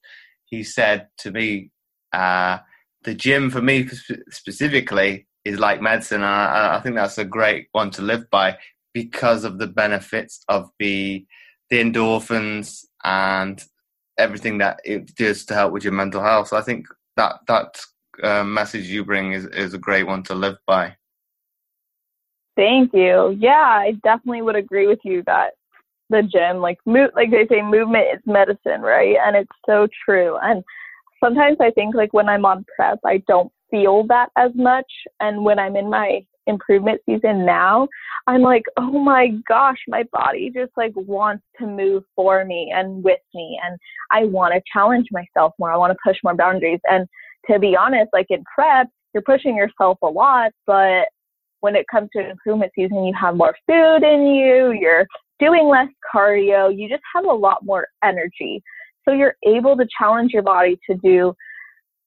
He 0.45 0.63
said 0.63 1.07
to 1.19 1.31
me, 1.31 1.71
uh, 2.13 2.59
"The 3.03 3.13
gym 3.13 3.49
for 3.49 3.61
me 3.61 3.87
specifically 4.29 5.27
is 5.43 5.59
like 5.59 5.81
medicine." 5.81 6.21
And 6.21 6.25
I, 6.25 6.77
I, 6.77 6.81
think 6.81 6.95
that's 6.95 7.17
a 7.17 7.25
great 7.25 7.67
one 7.71 7.91
to 7.91 8.01
live 8.01 8.29
by 8.29 8.57
because 8.93 9.43
of 9.43 9.59
the 9.59 9.67
benefits 9.67 10.43
of 10.47 10.69
the 10.79 11.25
the 11.69 11.81
endorphins 11.81 12.85
and 13.03 13.63
everything 14.17 14.57
that 14.59 14.79
it 14.83 15.15
does 15.15 15.45
to 15.45 15.53
help 15.53 15.73
with 15.73 15.83
your 15.83 15.93
mental 15.93 16.21
health. 16.21 16.49
So 16.49 16.57
I 16.57 16.61
think 16.61 16.87
that 17.17 17.35
that 17.47 17.81
uh, 18.23 18.43
message 18.43 18.85
you 18.85 19.03
bring 19.03 19.33
is 19.33 19.45
is 19.47 19.73
a 19.73 19.79
great 19.79 20.03
one 20.03 20.23
to 20.23 20.35
live 20.35 20.57
by. 20.65 20.95
Thank 22.55 22.93
you. 22.93 23.35
Yeah, 23.37 23.51
I 23.51 23.93
definitely 24.03 24.41
would 24.41 24.55
agree 24.55 24.87
with 24.87 24.99
you 25.03 25.23
that 25.25 25.51
the 26.09 26.21
gym 26.21 26.57
like 26.57 26.77
move 26.85 27.09
like 27.15 27.31
they 27.31 27.47
say 27.47 27.61
movement 27.61 28.05
is 28.13 28.21
medicine 28.25 28.81
right 28.81 29.15
and 29.25 29.35
it's 29.35 29.49
so 29.65 29.87
true 30.05 30.37
and 30.43 30.63
sometimes 31.23 31.57
i 31.59 31.71
think 31.71 31.95
like 31.95 32.13
when 32.13 32.29
i'm 32.29 32.45
on 32.45 32.63
prep 32.75 32.99
i 33.05 33.17
don't 33.27 33.51
feel 33.71 34.05
that 34.05 34.29
as 34.37 34.51
much 34.53 34.91
and 35.19 35.43
when 35.43 35.57
i'm 35.57 35.75
in 35.75 35.89
my 35.89 36.23
improvement 36.47 36.99
season 37.05 37.45
now 37.45 37.87
i'm 38.27 38.41
like 38.41 38.63
oh 38.77 38.99
my 38.99 39.29
gosh 39.47 39.77
my 39.87 40.03
body 40.11 40.51
just 40.53 40.71
like 40.77 40.93
wants 40.95 41.43
to 41.59 41.65
move 41.65 42.03
for 42.15 42.45
me 42.45 42.71
and 42.75 43.03
with 43.03 43.19
me 43.33 43.59
and 43.65 43.77
i 44.11 44.25
want 44.25 44.53
to 44.53 44.61
challenge 44.71 45.07
myself 45.11 45.53
more 45.59 45.71
i 45.71 45.77
want 45.77 45.91
to 45.91 45.97
push 46.05 46.17
more 46.23 46.35
boundaries 46.35 46.79
and 46.85 47.07
to 47.49 47.59
be 47.59 47.75
honest 47.75 48.09
like 48.13 48.27
in 48.29 48.43
prep 48.53 48.87
you're 49.13 49.23
pushing 49.23 49.55
yourself 49.55 49.97
a 50.03 50.07
lot 50.07 50.51
but 50.67 51.05
when 51.65 51.75
it 51.75 51.87
comes 51.87 52.09
to 52.15 52.29
improvement 52.29 52.71
season, 52.75 53.05
you 53.05 53.13
have 53.19 53.35
more 53.35 53.55
food 53.65 54.03
in 54.03 54.27
you, 54.27 54.71
you're 54.79 55.07
doing 55.39 55.67
less 55.67 55.87
cardio, 56.13 56.71
you 56.71 56.87
just 56.87 57.01
have 57.15 57.25
a 57.25 57.33
lot 57.33 57.57
more 57.63 57.87
energy. 58.03 58.61
So 59.03 59.15
you're 59.15 59.35
able 59.43 59.75
to 59.75 59.87
challenge 59.97 60.31
your 60.31 60.43
body 60.43 60.77
to 60.87 60.95
do 61.03 61.33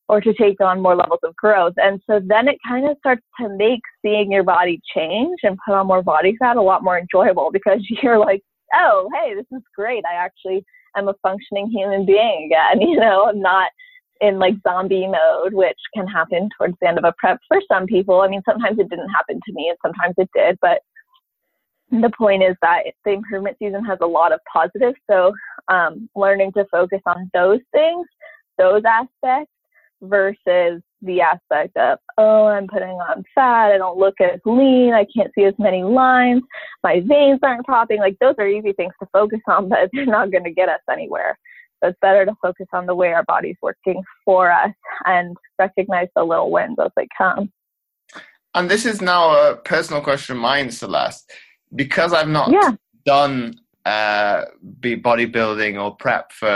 or 0.09 0.21
to 0.21 0.33
take 0.35 0.61
on 0.61 0.81
more 0.81 0.97
levels 0.97 1.21
of 1.23 1.37
growth. 1.37 1.75
And 1.77 2.01
so 2.09 2.21
then 2.25 2.49
it 2.49 2.57
kind 2.67 2.89
of 2.89 2.97
starts 2.99 3.23
to 3.41 3.49
make 3.57 3.81
seeing 4.03 4.33
your 4.33 4.43
body 4.43 4.81
change 4.95 5.39
and 5.43 5.59
put 5.67 5.75
on 5.75 5.87
more 5.87 6.03
body 6.03 6.35
fat 6.39 6.57
a 6.57 6.63
lot 6.63 6.83
more 6.83 6.99
enjoyable 6.99 7.51
because 7.53 7.81
you're 8.03 8.19
like, 8.19 8.43
oh, 8.75 9.09
hey, 9.15 9.35
this 9.35 9.47
is 9.53 9.63
great. 9.77 10.05
I 10.11 10.15
actually 10.15 10.65
am 10.97 11.09
a 11.09 11.15
functioning 11.23 11.71
human 11.71 12.07
being 12.07 12.51
again. 12.51 12.81
You 12.89 12.99
know, 12.99 13.27
I'm 13.29 13.41
not 13.41 13.71
in 14.21 14.39
like 14.39 14.55
zombie 14.67 15.07
mode, 15.07 15.53
which 15.53 15.79
can 15.95 16.07
happen 16.07 16.49
towards 16.57 16.75
the 16.81 16.89
end 16.89 16.99
of 16.99 17.05
a 17.05 17.15
prep 17.19 17.39
for 17.47 17.61
some 17.71 17.87
people. 17.87 18.23
I 18.23 18.29
mean, 18.29 18.43
sometimes 18.49 18.79
it 18.79 18.89
didn't 18.89 19.11
happen 19.11 19.41
to 19.47 19.53
me 19.53 19.69
and 19.69 19.79
sometimes 19.83 20.15
it 20.19 20.29
did, 20.35 20.59
but 20.61 20.81
the 21.91 22.11
point 22.17 22.43
is 22.43 22.57
that 22.63 22.83
the 23.05 23.13
improvement 23.13 23.57
season 23.59 23.85
has 23.85 23.99
a 24.03 24.07
lot 24.07 24.33
of 24.33 24.41
positives. 24.53 24.97
So, 25.09 25.33
um, 25.69 26.09
learning 26.17 26.53
to 26.53 26.67
focus 26.71 27.01
on 27.07 27.31
those 27.33 27.61
things, 27.73 28.07
those 28.59 28.83
aspects, 28.85 29.53
versus 30.03 30.83
the 31.03 31.21
aspect 31.21 31.77
of, 31.77 31.99
oh, 32.19 32.47
I'm 32.47 32.67
putting 32.67 32.89
on 32.89 33.25
fat, 33.35 33.73
I 33.73 33.79
don't 33.79 33.99
look 33.99 34.15
as 34.21 34.41
lean, 34.45 34.95
I 34.95 35.07
can't 35.15 35.33
see 35.35 35.45
as 35.45 35.55
many 35.59 35.83
lines, 35.83 36.43
my 36.83 37.01
veins 37.01 37.41
aren't 37.43 37.67
popping. 37.67 37.99
Like, 37.99 38.17
those 38.21 38.35
are 38.39 38.49
easy 38.49 38.73
things 38.73 38.95
to 39.01 39.09
focus 39.13 39.41
on, 39.47 39.69
but 39.69 39.91
they're 39.93 40.07
not 40.07 40.31
going 40.31 40.45
to 40.45 40.53
get 40.53 40.69
us 40.69 40.81
anywhere. 40.91 41.39
So, 41.83 41.91
it's 41.91 41.99
better 42.01 42.27
to 42.27 42.35
focus 42.43 42.67
on 42.73 42.87
the 42.87 42.95
way 42.95 43.13
our 43.13 43.25
body's 43.25 43.57
working 43.63 44.03
for 44.25 44.51
us 44.51 44.73
and 45.05 45.37
recognize 45.59 46.09
the 46.17 46.25
little 46.25 46.51
wins 46.51 46.77
as 46.85 46.91
they 46.97 47.07
come. 47.17 47.53
And 48.55 48.69
this 48.69 48.87
is 48.87 49.01
now 49.01 49.51
a 49.51 49.57
personal 49.57 50.03
question 50.03 50.37
of 50.37 50.43
mine, 50.43 50.71
Celeste 50.71 51.31
because 51.75 52.13
I've 52.13 52.29
not 52.29 52.51
yeah. 52.51 52.73
done 53.05 53.61
uh, 53.85 54.45
be 54.81 54.97
bodybuilding 54.97 55.83
or 55.83 55.97
prep 55.97 56.33
for 56.33 56.49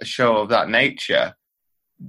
a 0.00 0.04
show 0.04 0.36
of 0.36 0.48
that 0.50 0.68
nature, 0.68 1.34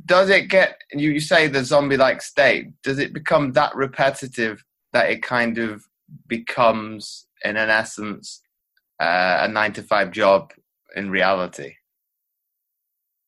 does 0.06 0.30
it 0.30 0.50
get 0.50 0.82
you, 0.92 1.12
you 1.12 1.20
say 1.20 1.48
the 1.48 1.64
zombie 1.64 1.98
like 1.98 2.22
state? 2.22 2.68
Does 2.84 3.00
it 3.00 3.14
become 3.14 3.54
that 3.54 3.76
repetitive 3.76 4.64
that 4.94 5.10
it 5.10 5.24
kind 5.24 5.58
of 5.58 5.84
becomes, 6.28 7.28
in 7.44 7.58
an 7.58 7.70
essence, 7.70 8.42
uh, 9.00 9.40
a 9.42 9.48
nine 9.48 9.74
to 9.74 9.84
five 9.84 10.12
job 10.12 10.52
in 10.96 11.10
reality? 11.10 11.76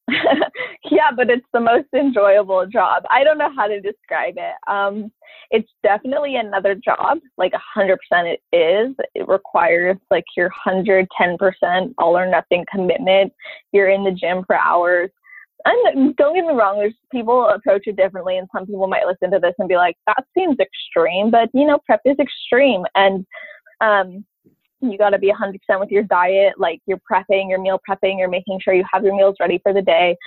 yeah, 0.91 1.11
but 1.15 1.29
it's 1.29 1.45
the 1.53 1.59
most 1.59 1.87
enjoyable 1.95 2.65
job. 2.67 3.03
I 3.09 3.23
don't 3.23 3.37
know 3.37 3.51
how 3.55 3.67
to 3.67 3.79
describe 3.79 4.35
it. 4.37 4.55
Um, 4.67 5.11
it's 5.49 5.69
definitely 5.83 6.35
another 6.35 6.75
job. 6.75 7.19
Like 7.37 7.53
a 7.53 7.61
hundred 7.73 7.97
percent, 7.97 8.27
it 8.27 8.55
is. 8.55 8.95
It 9.15 9.27
requires 9.27 9.97
like 10.09 10.25
your 10.35 10.49
hundred 10.49 11.07
ten 11.17 11.37
percent 11.37 11.93
all 11.97 12.17
or 12.17 12.29
nothing 12.29 12.65
commitment. 12.71 13.33
You're 13.71 13.89
in 13.89 14.03
the 14.03 14.11
gym 14.11 14.43
for 14.45 14.55
hours. 14.55 15.09
And 15.65 16.15
don't 16.15 16.35
get 16.35 16.45
me 16.45 16.53
wrong, 16.53 16.77
there's 16.77 16.93
people 17.11 17.47
approach 17.47 17.83
it 17.85 17.95
differently, 17.95 18.37
and 18.37 18.47
some 18.53 18.65
people 18.65 18.87
might 18.87 19.05
listen 19.05 19.31
to 19.31 19.39
this 19.39 19.53
and 19.59 19.67
be 19.69 19.75
like, 19.75 19.97
"That 20.07 20.23
seems 20.37 20.57
extreme," 20.59 21.29
but 21.31 21.49
you 21.53 21.65
know, 21.65 21.79
prep 21.85 22.01
is 22.05 22.17
extreme, 22.19 22.83
and 22.95 23.25
um, 23.81 24.25
you 24.81 24.97
got 24.97 25.11
to 25.11 25.19
be 25.19 25.31
100% 25.31 25.79
with 25.79 25.91
your 25.91 26.03
diet. 26.03 26.53
Like 26.57 26.81
you're 26.85 27.01
prepping, 27.11 27.49
you're 27.49 27.61
meal 27.61 27.79
prepping, 27.87 28.17
you're 28.17 28.29
making 28.29 28.59
sure 28.61 28.73
you 28.73 28.85
have 28.91 29.03
your 29.03 29.15
meals 29.15 29.35
ready 29.39 29.59
for 29.63 29.73
the 29.73 29.81
day. 29.81 30.17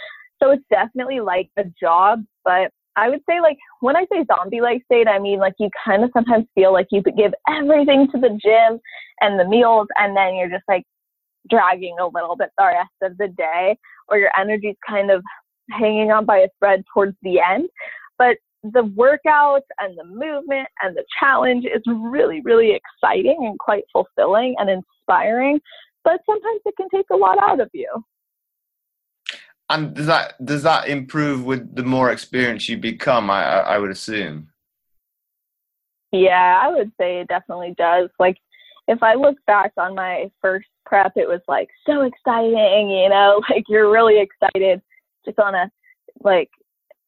So 0.43 0.51
it's 0.51 0.65
definitely 0.71 1.21
like 1.21 1.49
a 1.57 1.65
job, 1.81 2.25
but 2.45 2.71
I 2.97 3.09
would 3.09 3.21
say 3.29 3.41
like 3.41 3.59
when 3.81 3.97
I 3.97 4.07
say 4.13 4.25
zombie 4.27 4.61
like 4.61 4.85
state, 4.85 5.09
I 5.09 5.19
mean 5.19 5.39
like 5.39 5.55
you 5.59 5.69
kind 5.85 6.05
of 6.05 6.11
sometimes 6.13 6.47
feel 6.55 6.73
like 6.73 6.87
you 6.91 7.03
could 7.03 7.17
give 7.17 7.33
everything 7.49 8.09
to 8.13 8.21
the 8.21 8.29
gym 8.29 8.79
and 9.21 9.39
the 9.39 9.49
meals 9.49 9.89
and 9.99 10.17
then 10.17 10.37
you're 10.37 10.51
just 10.51 10.65
like 10.69 10.85
dragging 11.51 11.97
a 12.01 12.07
little 12.07 12.37
bit 12.37 12.51
the 12.57 12.65
rest 12.65 12.91
of 13.03 13.19
the 13.19 13.29
day 13.29 13.77
or 14.09 14.19
your 14.19 14.31
energy's 14.39 14.77
kind 14.87 15.11
of 15.11 15.23
hanging 15.71 16.11
on 16.11 16.25
by 16.25 16.39
a 16.39 16.49
thread 16.59 16.85
towards 16.93 17.17
the 17.23 17.41
end. 17.41 17.69
But 18.19 18.37
the 18.63 18.85
workout 18.97 19.63
and 19.79 19.97
the 19.99 20.05
movement 20.05 20.69
and 20.83 20.97
the 20.97 21.05
challenge 21.21 21.65
is 21.65 21.83
really, 21.87 22.41
really 22.43 22.73
exciting 22.75 23.37
and 23.41 23.59
quite 23.59 23.85
fulfilling 23.93 24.55
and 24.59 24.71
inspiring. 24.71 25.61
But 26.03 26.21
sometimes 26.27 26.61
it 26.65 26.75
can 26.77 26.89
take 26.95 27.07
a 27.13 27.17
lot 27.17 27.39
out 27.39 27.61
of 27.61 27.71
you. 27.73 27.89
And 29.71 29.95
does 29.95 30.07
that 30.07 30.45
does 30.45 30.63
that 30.65 30.89
improve 30.89 31.45
with 31.45 31.75
the 31.75 31.83
more 31.83 32.11
experience 32.11 32.69
you 32.69 32.77
become? 32.77 33.31
I 33.31 33.61
I 33.61 33.79
would 33.79 33.91
assume. 33.91 34.49
Yeah, 36.13 36.61
I 36.63 36.71
would 36.71 36.93
say 37.01 37.21
it 37.21 37.29
definitely 37.29 37.75
does. 37.77 38.11
Like 38.19 38.37
if 38.89 39.03
I 39.03 39.15
look 39.15 39.37
back 39.47 39.73
on 39.77 39.95
my 39.95 40.31
first 40.41 40.67
prep, 40.85 41.13
it 41.17 41.29
was 41.29 41.41
like 41.49 41.69
so 41.87 42.03
exciting, 42.03 42.91
you 42.91 43.09
know, 43.09 43.41
like 43.51 43.65
you're 43.69 43.91
really 43.91 44.21
excited 44.21 44.81
just 45.25 45.39
on 45.39 45.55
a 45.55 45.71
like 46.23 46.51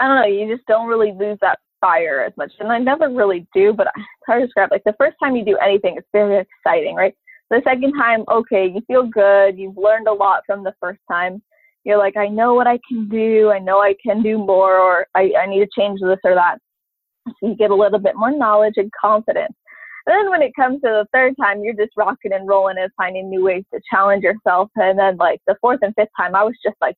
I 0.01 0.07
don't 0.07 0.17
know, 0.17 0.27
you 0.27 0.55
just 0.55 0.67
don't 0.67 0.89
really 0.89 1.13
lose 1.13 1.39
that 1.41 1.59
fire 1.81 2.23
as 2.23 2.33
much. 2.37 2.53
And 2.61 2.71
I 2.71 2.79
never 2.79 3.09
really 3.09 3.47
do, 3.55 3.73
but 3.73 3.87
it's 3.97 4.07
hard 4.27 4.43
to 4.43 4.47
describe. 4.47 4.71
Like 4.71 4.85
the 4.85 4.95
first 4.99 5.17
time 5.23 5.37
you 5.37 5.45
do 5.45 5.57
anything, 5.57 5.97
it's 5.97 6.09
very 6.13 6.39
exciting, 6.39 6.97
right? 6.97 7.15
The 7.49 7.63
second 7.65 7.95
time, 7.95 8.25
okay, 8.31 8.67
you 8.67 8.83
feel 8.87 9.07
good, 9.07 9.57
you've 9.57 9.77
learned 9.77 10.09
a 10.09 10.13
lot 10.13 10.43
from 10.47 10.65
the 10.65 10.75
first 10.81 11.01
time 11.11 11.41
you're 11.87 11.99
like, 11.99 12.17
I 12.17 12.27
know 12.27 12.55
what 12.55 12.67
I 12.67 12.81
can 12.87 13.09
do, 13.09 13.53
I 13.53 13.61
know 13.61 13.79
I 13.79 13.95
can 14.03 14.21
do 14.21 14.39
more, 14.39 14.77
or 14.77 15.07
I, 15.15 15.31
I 15.41 15.47
need 15.47 15.61
to 15.61 15.69
change 15.79 16.01
this 16.01 16.19
or 16.25 16.35
that. 16.35 16.59
So 17.29 17.49
you 17.49 17.55
get 17.55 17.71
a 17.71 17.77
little 17.77 18.01
bit 18.01 18.17
more 18.17 18.37
knowledge 18.37 18.75
and 18.77 18.91
confidence. 19.01 19.55
And 20.07 20.15
then 20.15 20.31
when 20.31 20.43
it 20.43 20.55
comes 20.55 20.81
to 20.83 20.89
the 20.89 21.07
third 21.13 21.35
time, 21.41 21.63
you're 21.63 21.75
just 21.75 21.97
rocking 21.97 22.33
and 22.33 22.49
rolling 22.49 22.79
and 22.79 22.91
finding 22.97 23.29
new 23.29 23.45
ways 23.45 23.65
to 23.75 23.81
challenge 23.91 24.23
yourself. 24.23 24.71
And 24.77 24.99
then 24.99 25.17
like 25.17 25.41
the 25.47 25.57
fourth 25.61 25.81
and 25.83 25.95
fifth 25.97 26.09
time, 26.17 26.35
I 26.35 26.45
was 26.45 26.55
just 26.65 26.77
like 26.81 26.97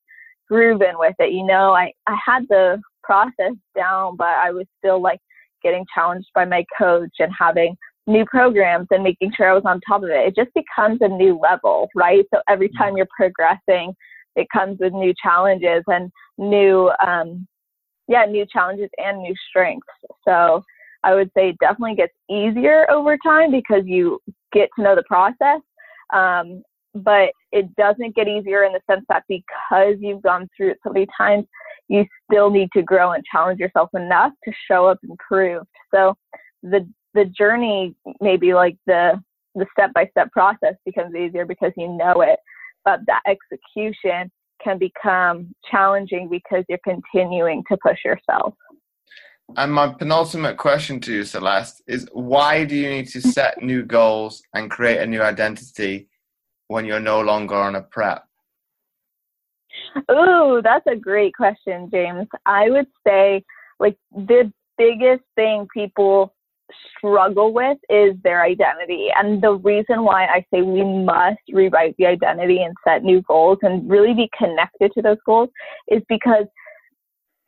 grooving 0.48 0.98
with 0.98 1.14
it. 1.18 1.32
You 1.32 1.46
know, 1.46 1.72
I, 1.72 1.92
I 2.06 2.16
had 2.24 2.44
the 2.48 2.80
process 3.02 3.54
down, 3.74 4.16
but 4.16 4.28
I 4.28 4.50
was 4.50 4.66
still 4.78 5.00
like 5.00 5.20
getting 5.62 5.86
challenged 5.94 6.28
by 6.34 6.44
my 6.44 6.64
coach 6.76 7.10
and 7.18 7.32
having 7.38 7.76
new 8.06 8.24
programs 8.26 8.86
and 8.90 9.02
making 9.02 9.32
sure 9.36 9.50
I 9.50 9.54
was 9.54 9.64
on 9.66 9.80
top 9.86 10.02
of 10.02 10.10
it. 10.10 10.28
It 10.28 10.36
just 10.36 10.52
becomes 10.54 10.98
a 11.00 11.08
new 11.08 11.38
level, 11.38 11.88
right? 11.94 12.24
So 12.32 12.40
every 12.48 12.70
time 12.78 12.96
you're 12.96 13.08
progressing, 13.16 13.94
it 14.36 14.46
comes 14.52 14.78
with 14.80 14.92
new 14.92 15.12
challenges 15.22 15.82
and 15.86 16.10
new, 16.38 16.90
um, 17.06 17.46
yeah, 18.06 18.24
new 18.24 18.46
challenges 18.50 18.88
and 18.98 19.18
new 19.18 19.34
strengths. 19.48 19.86
So 20.26 20.62
I 21.04 21.14
would 21.14 21.30
say 21.36 21.56
definitely 21.60 21.94
gets 21.94 22.12
easier 22.30 22.90
over 22.90 23.16
time 23.24 23.50
because 23.50 23.82
you 23.84 24.20
get 24.52 24.68
to 24.76 24.82
know 24.82 24.94
the 24.94 25.04
process. 25.04 25.60
Um, 26.12 26.62
but 26.94 27.30
it 27.52 27.74
doesn't 27.76 28.16
get 28.16 28.28
easier 28.28 28.64
in 28.64 28.72
the 28.72 28.80
sense 28.90 29.04
that 29.08 29.24
because 29.28 29.96
you've 30.00 30.22
gone 30.22 30.48
through 30.56 30.70
it 30.70 30.78
so 30.84 30.92
many 30.92 31.06
times, 31.16 31.44
you 31.88 32.04
still 32.30 32.50
need 32.50 32.68
to 32.74 32.82
grow 32.82 33.12
and 33.12 33.24
challenge 33.30 33.60
yourself 33.60 33.90
enough 33.94 34.32
to 34.44 34.52
show 34.66 34.86
up 34.86 34.98
improved. 35.08 35.66
So 35.94 36.14
the 36.62 36.88
the 37.14 37.24
journey, 37.26 37.94
maybe 38.20 38.54
like 38.54 38.76
the 38.86 39.20
the 39.54 39.66
step 39.72 39.92
by 39.94 40.06
step 40.10 40.30
process 40.32 40.74
becomes 40.84 41.14
easier 41.14 41.46
because 41.46 41.72
you 41.76 41.88
know 41.88 42.20
it, 42.20 42.38
but 42.84 43.00
that 43.06 43.22
execution 43.26 44.30
can 44.62 44.78
become 44.78 45.52
challenging 45.70 46.28
because 46.28 46.64
you're 46.68 46.78
continuing 46.84 47.62
to 47.70 47.76
push 47.82 47.98
yourself. 48.04 48.54
And 49.56 49.72
my 49.72 49.88
penultimate 49.88 50.58
question 50.58 51.00
to 51.00 51.12
you, 51.12 51.24
Celeste, 51.24 51.82
is 51.86 52.08
why 52.12 52.64
do 52.64 52.76
you 52.76 52.88
need 52.90 53.08
to 53.08 53.20
set 53.20 53.62
new 53.62 53.82
goals 53.82 54.42
and 54.54 54.70
create 54.70 54.98
a 54.98 55.06
new 55.06 55.22
identity 55.22 56.08
when 56.68 56.84
you're 56.84 57.00
no 57.00 57.20
longer 57.20 57.54
on 57.54 57.76
a 57.76 57.82
prep? 57.82 58.24
Ooh, 60.10 60.60
that's 60.62 60.86
a 60.86 60.96
great 60.96 61.34
question, 61.34 61.88
James. 61.90 62.28
I 62.44 62.68
would 62.68 62.86
say 63.06 63.42
like 63.80 63.96
the 64.12 64.52
biggest 64.76 65.22
thing 65.34 65.66
people 65.72 66.34
struggle 66.96 67.52
with 67.52 67.78
is 67.88 68.14
their 68.22 68.42
identity. 68.42 69.08
And 69.16 69.42
the 69.42 69.54
reason 69.54 70.04
why 70.04 70.26
I 70.26 70.44
say 70.52 70.62
we 70.62 70.84
must 70.84 71.40
rewrite 71.52 71.96
the 71.96 72.06
identity 72.06 72.62
and 72.62 72.74
set 72.86 73.02
new 73.02 73.22
goals 73.22 73.58
and 73.62 73.88
really 73.88 74.14
be 74.14 74.28
connected 74.36 74.92
to 74.92 75.02
those 75.02 75.18
goals 75.24 75.48
is 75.88 76.02
because 76.08 76.44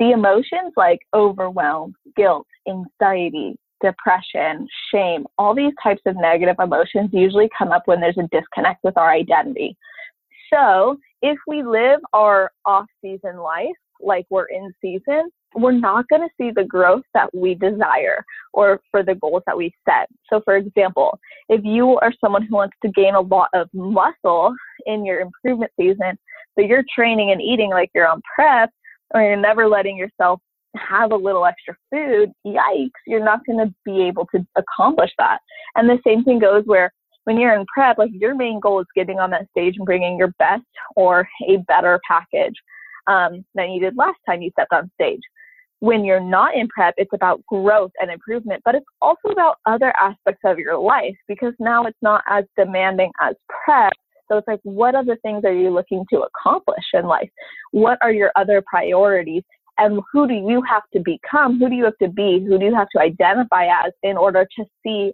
the 0.00 0.10
emotions 0.10 0.72
like 0.76 0.98
overwhelm, 1.14 1.94
guilt, 2.16 2.46
anxiety, 2.66 3.54
depression, 3.82 4.66
shame, 4.92 5.26
all 5.38 5.54
these 5.54 5.72
types 5.82 6.02
of 6.06 6.16
negative 6.16 6.56
emotions 6.58 7.10
usually 7.12 7.48
come 7.56 7.70
up 7.70 7.82
when 7.84 8.00
there's 8.00 8.18
a 8.18 8.28
disconnect 8.36 8.82
with 8.82 8.96
our 8.96 9.10
identity. 9.10 9.76
So 10.52 10.98
if 11.22 11.38
we 11.46 11.62
live 11.62 12.00
our 12.12 12.50
off 12.64 12.86
season 13.02 13.36
life 13.38 13.76
like 14.00 14.26
we're 14.30 14.46
in 14.46 14.72
season, 14.80 15.30
we're 15.54 15.72
not 15.72 16.08
going 16.08 16.22
to 16.22 16.34
see 16.38 16.50
the 16.50 16.64
growth 16.64 17.02
that 17.12 17.34
we 17.34 17.54
desire 17.54 18.24
or 18.54 18.80
for 18.90 19.02
the 19.02 19.16
goals 19.16 19.42
that 19.46 19.56
we 19.56 19.72
set. 19.86 20.08
So, 20.30 20.40
for 20.44 20.56
example, 20.56 21.18
if 21.48 21.60
you 21.64 21.98
are 21.98 22.12
someone 22.20 22.42
who 22.42 22.54
wants 22.54 22.76
to 22.82 22.90
gain 22.92 23.14
a 23.14 23.20
lot 23.20 23.48
of 23.52 23.68
muscle 23.74 24.54
in 24.86 25.04
your 25.04 25.20
improvement 25.20 25.72
season, 25.78 26.18
but 26.56 26.66
you're 26.66 26.84
training 26.94 27.32
and 27.32 27.42
eating 27.42 27.70
like 27.70 27.90
you're 27.94 28.08
on 28.08 28.22
prep, 28.34 28.70
or 29.14 29.22
you're 29.22 29.36
never 29.36 29.68
letting 29.68 29.96
yourself 29.96 30.40
have 30.76 31.12
a 31.12 31.16
little 31.16 31.46
extra 31.46 31.76
food, 31.90 32.30
yikes, 32.46 32.90
you're 33.06 33.24
not 33.24 33.44
going 33.44 33.58
to 33.58 33.74
be 33.84 34.02
able 34.02 34.26
to 34.34 34.46
accomplish 34.56 35.10
that. 35.18 35.38
And 35.74 35.88
the 35.88 35.98
same 36.06 36.24
thing 36.24 36.38
goes 36.38 36.62
where 36.66 36.92
when 37.24 37.38
you're 37.38 37.54
in 37.54 37.66
prep, 37.72 37.98
like 37.98 38.10
your 38.12 38.34
main 38.34 38.60
goal 38.60 38.80
is 38.80 38.86
getting 38.94 39.18
on 39.18 39.30
that 39.30 39.48
stage 39.50 39.74
and 39.76 39.86
bringing 39.86 40.16
your 40.16 40.32
best 40.38 40.64
or 40.96 41.28
a 41.48 41.58
better 41.68 42.00
package 42.08 42.54
um, 43.06 43.44
than 43.54 43.70
you 43.70 43.80
did 43.80 43.96
last 43.96 44.18
time 44.26 44.42
you 44.42 44.50
stepped 44.50 44.72
on 44.72 44.90
stage. 44.94 45.20
When 45.80 46.04
you're 46.04 46.20
not 46.20 46.54
in 46.54 46.68
prep, 46.68 46.94
it's 46.98 47.12
about 47.14 47.44
growth 47.46 47.92
and 48.00 48.10
improvement, 48.10 48.62
but 48.64 48.74
it's 48.74 48.86
also 49.00 49.28
about 49.30 49.56
other 49.66 49.94
aspects 50.00 50.42
of 50.44 50.58
your 50.58 50.76
life 50.76 51.16
because 51.26 51.54
now 51.58 51.86
it's 51.86 51.98
not 52.02 52.22
as 52.28 52.44
demanding 52.56 53.10
as 53.20 53.34
prep. 53.64 53.92
So 54.30 54.38
it's 54.38 54.46
like, 54.46 54.60
what 54.62 54.94
other 54.94 55.16
things 55.22 55.44
are 55.44 55.52
you 55.52 55.70
looking 55.70 56.04
to 56.12 56.22
accomplish 56.22 56.84
in 56.94 57.04
life? 57.06 57.30
What 57.72 57.98
are 58.00 58.12
your 58.12 58.30
other 58.36 58.62
priorities? 58.64 59.42
And 59.78 60.00
who 60.12 60.28
do 60.28 60.34
you 60.34 60.62
have 60.68 60.82
to 60.92 61.00
become? 61.00 61.58
Who 61.58 61.68
do 61.68 61.74
you 61.74 61.84
have 61.84 61.98
to 62.02 62.08
be? 62.08 62.44
Who 62.46 62.58
do 62.58 62.66
you 62.66 62.74
have 62.74 62.88
to 62.94 63.00
identify 63.00 63.66
as 63.66 63.92
in 64.02 64.16
order 64.16 64.46
to 64.56 64.64
see 64.84 65.12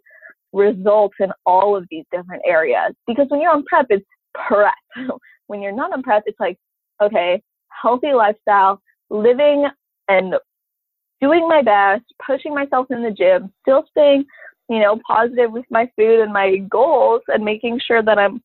results 0.52 1.14
in 1.20 1.30
all 1.46 1.76
of 1.76 1.86
these 1.90 2.04
different 2.12 2.42
areas? 2.44 2.92
Because 3.06 3.26
when 3.28 3.40
you're 3.40 3.52
on 3.52 3.64
prep, 3.64 3.86
it's 3.90 4.04
prep. 4.34 4.74
when 5.46 5.62
you're 5.62 5.72
not 5.72 5.92
on 5.92 6.02
prep, 6.02 6.24
it's 6.26 6.40
like, 6.40 6.58
okay, 7.02 7.40
healthy 7.68 8.12
lifestyle, 8.12 8.80
living 9.08 9.66
and 10.08 10.34
doing 11.20 11.48
my 11.48 11.62
best, 11.62 12.04
pushing 12.24 12.54
myself 12.54 12.86
in 12.90 13.02
the 13.02 13.10
gym, 13.10 13.52
still 13.62 13.84
staying, 13.90 14.24
you 14.68 14.80
know, 14.80 14.98
positive 15.06 15.52
with 15.52 15.64
my 15.70 15.88
food 15.96 16.20
and 16.20 16.32
my 16.32 16.56
goals 16.70 17.22
and 17.28 17.44
making 17.44 17.80
sure 17.86 18.02
that 18.02 18.18
I'm 18.18 18.42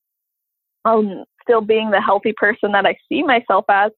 um, 0.85 1.23
still 1.43 1.61
being 1.61 1.91
the 1.91 2.01
healthy 2.01 2.33
person 2.37 2.71
that 2.71 2.85
I 2.85 2.95
see 3.09 3.23
myself 3.23 3.65
as 3.69 3.91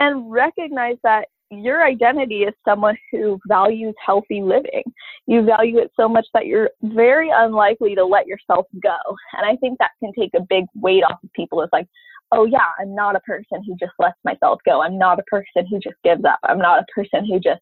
and 0.00 0.30
recognize 0.30 0.96
that 1.02 1.26
your 1.50 1.84
identity 1.84 2.42
is 2.42 2.54
someone 2.66 2.96
who 3.12 3.38
values 3.46 3.94
healthy 4.04 4.42
living. 4.42 4.82
You 5.26 5.42
value 5.42 5.78
it 5.78 5.90
so 5.98 6.08
much 6.08 6.26
that 6.34 6.46
you're 6.46 6.70
very 6.82 7.30
unlikely 7.32 7.94
to 7.94 8.04
let 8.04 8.26
yourself 8.26 8.66
go. 8.82 8.96
And 9.36 9.46
I 9.46 9.56
think 9.56 9.78
that 9.78 9.92
can 10.00 10.12
take 10.18 10.32
a 10.34 10.46
big 10.48 10.64
weight 10.74 11.04
off 11.04 11.22
of 11.22 11.32
people. 11.32 11.60
It's 11.62 11.72
like, 11.72 11.86
oh 12.32 12.46
yeah, 12.46 12.70
I'm 12.80 12.94
not 12.94 13.14
a 13.14 13.20
person 13.20 13.62
who 13.64 13.76
just 13.78 13.92
lets 13.98 14.18
myself 14.24 14.60
go. 14.64 14.82
I'm 14.82 14.98
not 14.98 15.20
a 15.20 15.24
person 15.24 15.66
who 15.68 15.78
just 15.78 15.96
gives 16.02 16.24
up. 16.24 16.38
I'm 16.44 16.58
not 16.58 16.80
a 16.80 16.86
person 16.92 17.24
who 17.24 17.38
just 17.38 17.60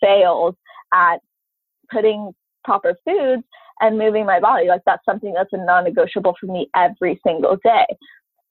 fails 0.00 0.54
at 0.92 1.18
putting 1.90 2.32
proper 2.64 2.96
foods 3.04 3.44
and 3.80 3.98
moving 3.98 4.26
my 4.26 4.40
body. 4.40 4.68
Like 4.68 4.82
that's 4.86 5.04
something 5.04 5.32
that's 5.32 5.52
a 5.52 5.64
non-negotiable 5.64 6.34
for 6.40 6.46
me 6.46 6.68
every 6.74 7.20
single 7.26 7.56
day. 7.64 7.86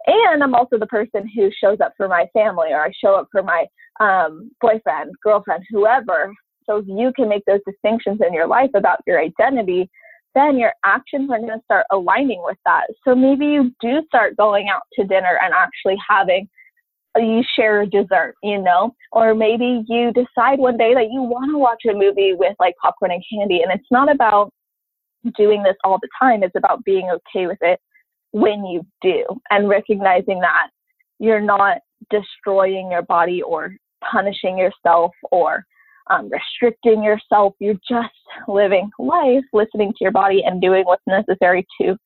And 0.08 0.42
I'm 0.42 0.56
also 0.56 0.78
the 0.78 0.88
person 0.88 1.30
who 1.36 1.50
shows 1.52 1.80
up 1.82 1.94
for 1.98 2.08
my 2.08 2.28
family 2.34 2.70
or 2.72 2.82
I 2.82 2.92
show 3.04 3.16
up 3.16 3.28
for 3.32 3.44
my 3.44 3.66
um, 4.00 4.52
boyfriend, 4.62 5.12
girlfriend, 5.22 5.64
whoever. 5.70 6.34
So 6.66 6.78
if 6.78 6.86
you 6.88 7.12
can 7.16 7.28
make 7.28 7.44
those 7.46 7.60
distinctions 7.68 8.20
in 8.26 8.34
your 8.34 8.48
life 8.48 8.72
about 8.74 9.00
your 9.06 9.20
identity, 9.20 9.90
then 10.34 10.58
your 10.58 10.74
actions 10.86 11.30
are 11.32 11.40
going 11.40 11.50
to 11.50 11.64
start 11.66 11.86
aligning 11.92 12.42
with 12.44 12.58
that. 12.66 12.86
So 13.06 13.16
maybe 13.16 13.48
you 13.48 13.72
do 13.82 14.02
start 14.08 14.38
going 14.38 14.70
out 14.70 14.84
to 14.94 15.06
dinner 15.06 15.40
and 15.44 15.54
actually 15.54 15.98
having 16.08 16.48
you 17.18 17.42
share 17.56 17.82
a 17.82 17.88
dessert, 17.88 18.36
you 18.44 18.62
know, 18.62 18.94
or 19.12 19.34
maybe 19.34 19.84
you 19.88 20.12
decide 20.14 20.60
one 20.60 20.78
day 20.78 20.94
that 20.94 21.10
you 21.12 21.22
want 21.22 21.52
to 21.52 21.58
watch 21.58 21.82
a 21.90 21.94
movie 21.94 22.34
with 22.34 22.56
like 22.60 22.76
popcorn 22.82 23.12
and 23.12 23.24
candy. 23.32 23.62
And 23.62 23.72
it's 23.72 23.88
not 23.92 24.12
about 24.12 24.54
doing 25.38 25.64
this 25.64 25.76
all 25.84 26.00
the 26.02 26.10
time. 26.20 26.44
It's 26.44 26.56
about 26.56 26.84
being 26.84 27.10
okay 27.10 27.48
with 27.48 27.60
it 27.62 27.80
when 28.32 28.66
you 28.66 28.86
do 29.02 29.26
and 29.50 29.70
recognizing 29.70 30.40
that 30.42 30.68
you're 31.20 31.42
not 31.42 31.80
destroying 32.10 32.92
your 32.92 33.02
body 33.02 33.42
or 33.42 33.76
punishing 34.04 34.58
yourself 34.58 35.12
or 35.32 35.66
um, 36.10 36.30
restricting 36.30 37.04
yourself. 37.04 37.54
You're 37.60 37.80
just 37.90 38.14
living 38.48 38.90
life, 39.00 39.44
listening 39.54 39.92
to 39.92 39.98
your 40.02 40.12
body, 40.12 40.44
and 40.46 40.62
doing 40.62 40.86
what's 40.86 41.04
necessary 41.08 41.66
to 41.82 41.98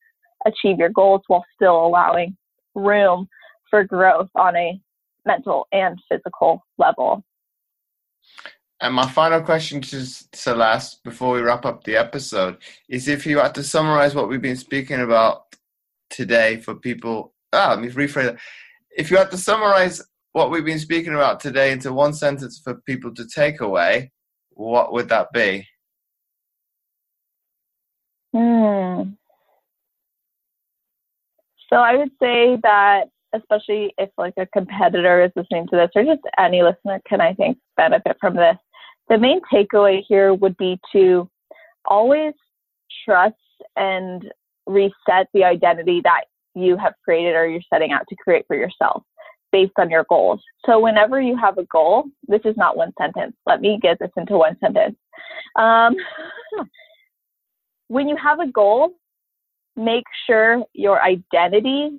achieve 0.46 0.78
your 0.78 0.88
goals 0.88 1.22
while 1.26 1.44
still 1.54 1.86
allowing 1.86 2.36
room 2.74 3.28
for 3.70 3.84
growth 3.84 4.28
on 4.34 4.56
a 4.56 4.80
mental 5.24 5.66
and 5.72 5.98
physical 6.10 6.64
level. 6.78 7.22
And 8.82 8.94
my 8.96 9.08
final 9.08 9.40
question 9.40 9.80
to 9.80 10.04
Celeste 10.04 11.04
before 11.04 11.34
we 11.34 11.40
wrap 11.40 11.64
up 11.64 11.84
the 11.84 11.96
episode 11.96 12.56
is 12.88 13.06
if 13.06 13.24
you 13.24 13.38
had 13.38 13.54
to 13.54 13.62
summarize 13.62 14.12
what 14.12 14.28
we've 14.28 14.42
been 14.42 14.56
speaking 14.56 15.00
about 15.00 15.54
today 16.10 16.56
for 16.56 16.74
people, 16.74 17.32
ah, 17.52 17.68
let 17.70 17.80
me 17.80 17.88
rephrase 17.90 18.24
that. 18.24 18.38
If 18.90 19.08
you 19.08 19.18
had 19.18 19.30
to 19.30 19.38
summarize 19.38 20.02
what 20.32 20.50
we've 20.50 20.64
been 20.64 20.80
speaking 20.80 21.14
about 21.14 21.38
today 21.38 21.70
into 21.70 21.92
one 21.92 22.12
sentence 22.12 22.60
for 22.62 22.74
people 22.74 23.14
to 23.14 23.24
take 23.24 23.60
away, 23.60 24.10
what 24.50 24.92
would 24.92 25.08
that 25.10 25.32
be? 25.32 25.64
Hmm. 28.34 29.12
So 31.70 31.76
I 31.76 31.94
would 31.94 32.10
say 32.20 32.58
that, 32.64 33.04
especially 33.32 33.94
if 33.96 34.10
like 34.18 34.34
a 34.36 34.46
competitor 34.46 35.22
is 35.22 35.30
listening 35.36 35.68
to 35.68 35.76
this, 35.76 35.90
or 35.94 36.02
just 36.02 36.22
any 36.36 36.64
listener 36.64 37.00
can, 37.08 37.20
I 37.20 37.32
think, 37.32 37.58
benefit 37.76 38.16
from 38.20 38.34
this. 38.34 38.56
The 39.08 39.18
main 39.18 39.40
takeaway 39.52 40.02
here 40.06 40.34
would 40.34 40.56
be 40.56 40.78
to 40.92 41.28
always 41.84 42.34
trust 43.04 43.34
and 43.76 44.30
reset 44.66 45.28
the 45.34 45.44
identity 45.44 46.00
that 46.04 46.24
you 46.54 46.76
have 46.76 46.94
created 47.04 47.34
or 47.34 47.48
you're 47.48 47.60
setting 47.72 47.92
out 47.92 48.02
to 48.08 48.16
create 48.16 48.44
for 48.46 48.56
yourself 48.56 49.02
based 49.50 49.72
on 49.78 49.90
your 49.90 50.06
goals. 50.08 50.40
So 50.66 50.80
whenever 50.80 51.20
you 51.20 51.36
have 51.36 51.58
a 51.58 51.64
goal, 51.64 52.04
this 52.26 52.40
is 52.44 52.56
not 52.56 52.76
one 52.76 52.92
sentence. 52.98 53.34
Let 53.46 53.60
me 53.60 53.78
get 53.80 53.98
this 53.98 54.10
into 54.16 54.38
one 54.38 54.56
sentence. 54.60 54.96
Um, 55.56 55.94
when 57.88 58.08
you 58.08 58.16
have 58.16 58.40
a 58.40 58.46
goal, 58.46 58.94
make 59.76 60.04
sure 60.26 60.64
your 60.72 61.02
identity 61.02 61.90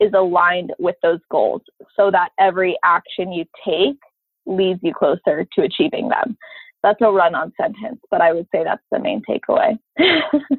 is 0.00 0.12
aligned 0.14 0.72
with 0.78 0.96
those 1.02 1.20
goals 1.30 1.62
so 1.96 2.10
that 2.10 2.30
every 2.38 2.76
action 2.84 3.30
you 3.32 3.44
take 3.64 3.98
leads 4.46 4.80
you 4.82 4.92
closer 4.94 5.46
to 5.52 5.62
achieving 5.62 6.08
them. 6.08 6.36
that's 6.82 7.00
a 7.00 7.10
run 7.10 7.34
on 7.34 7.52
sentence, 7.60 8.00
but 8.10 8.20
I 8.20 8.32
would 8.32 8.46
say 8.52 8.64
that's 8.64 8.82
the 8.90 8.98
main 8.98 9.22
takeaway. 9.28 9.78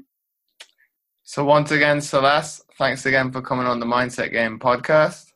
so 1.24 1.43
once 1.43 1.72
again, 1.72 2.02
Celeste, 2.02 2.63
thanks 2.78 3.06
again 3.06 3.32
for 3.32 3.41
coming 3.41 3.67
on 3.67 3.80
the 3.80 3.86
Mindset 3.86 4.32
Game 4.32 4.60
podcast. 4.60 5.34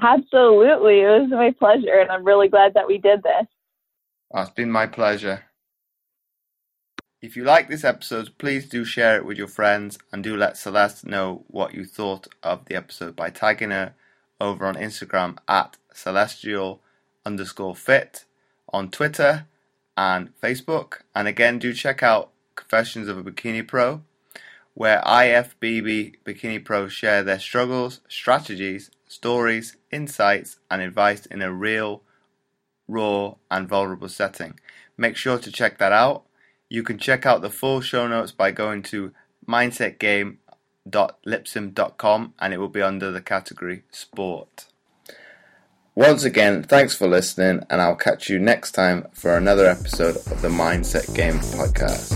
Absolutely. 0.00 1.00
It 1.00 1.20
was 1.20 1.30
my 1.30 1.52
pleasure, 1.58 2.00
and 2.00 2.10
I'm 2.10 2.24
really 2.24 2.48
glad 2.48 2.74
that 2.74 2.86
we 2.86 2.98
did 2.98 3.22
this. 3.22 3.46
Oh, 4.34 4.42
it's 4.42 4.50
been 4.50 4.70
my 4.70 4.86
pleasure. 4.86 5.44
If 7.20 7.36
you 7.36 7.44
like 7.44 7.68
this 7.68 7.84
episode, 7.84 8.36
please 8.36 8.68
do 8.68 8.84
share 8.84 9.16
it 9.16 9.24
with 9.24 9.38
your 9.38 9.46
friends 9.46 9.96
and 10.10 10.24
do 10.24 10.36
let 10.36 10.56
Celeste 10.56 11.06
know 11.06 11.44
what 11.46 11.72
you 11.72 11.84
thought 11.84 12.26
of 12.42 12.64
the 12.64 12.74
episode 12.74 13.14
by 13.14 13.30
tagging 13.30 13.70
her 13.70 13.94
over 14.42 14.66
on 14.66 14.74
Instagram 14.74 15.38
at 15.48 15.76
celestial 15.94 16.82
underscore 17.24 17.76
fit, 17.76 18.24
on 18.72 18.90
Twitter 18.90 19.46
and 19.96 20.30
Facebook. 20.40 21.02
And 21.14 21.28
again, 21.28 21.58
do 21.58 21.72
check 21.72 22.02
out 22.02 22.30
Confessions 22.54 23.08
of 23.08 23.16
a 23.16 23.22
Bikini 23.22 23.66
Pro, 23.66 24.02
where 24.74 25.00
IFBB 25.02 26.16
Bikini 26.24 26.62
Pros 26.62 26.92
share 26.92 27.22
their 27.22 27.38
struggles, 27.38 28.00
strategies, 28.08 28.90
stories, 29.06 29.76
insights, 29.90 30.58
and 30.70 30.82
advice 30.82 31.24
in 31.26 31.40
a 31.40 31.52
real, 31.52 32.02
raw, 32.88 33.34
and 33.50 33.68
vulnerable 33.68 34.08
setting. 34.08 34.58
Make 34.96 35.16
sure 35.16 35.38
to 35.38 35.52
check 35.52 35.78
that 35.78 35.92
out. 35.92 36.24
You 36.68 36.82
can 36.82 36.98
check 36.98 37.24
out 37.24 37.42
the 37.42 37.50
full 37.50 37.80
show 37.80 38.08
notes 38.08 38.32
by 38.32 38.50
going 38.50 38.82
to 38.84 39.12
www.lipsim.com 40.88 42.34
and 42.38 42.52
it 42.52 42.58
will 42.58 42.68
be 42.68 42.82
under 42.82 43.10
the 43.10 43.20
category 43.20 43.82
sport. 43.90 44.66
Once 45.94 46.24
again, 46.24 46.62
thanks 46.62 46.96
for 46.96 47.06
listening, 47.06 47.62
and 47.68 47.82
I'll 47.82 47.96
catch 47.96 48.30
you 48.30 48.38
next 48.38 48.72
time 48.72 49.06
for 49.12 49.36
another 49.36 49.66
episode 49.66 50.16
of 50.16 50.40
the 50.40 50.48
Mindset 50.48 51.14
Game 51.14 51.34
Podcast. 51.34 52.12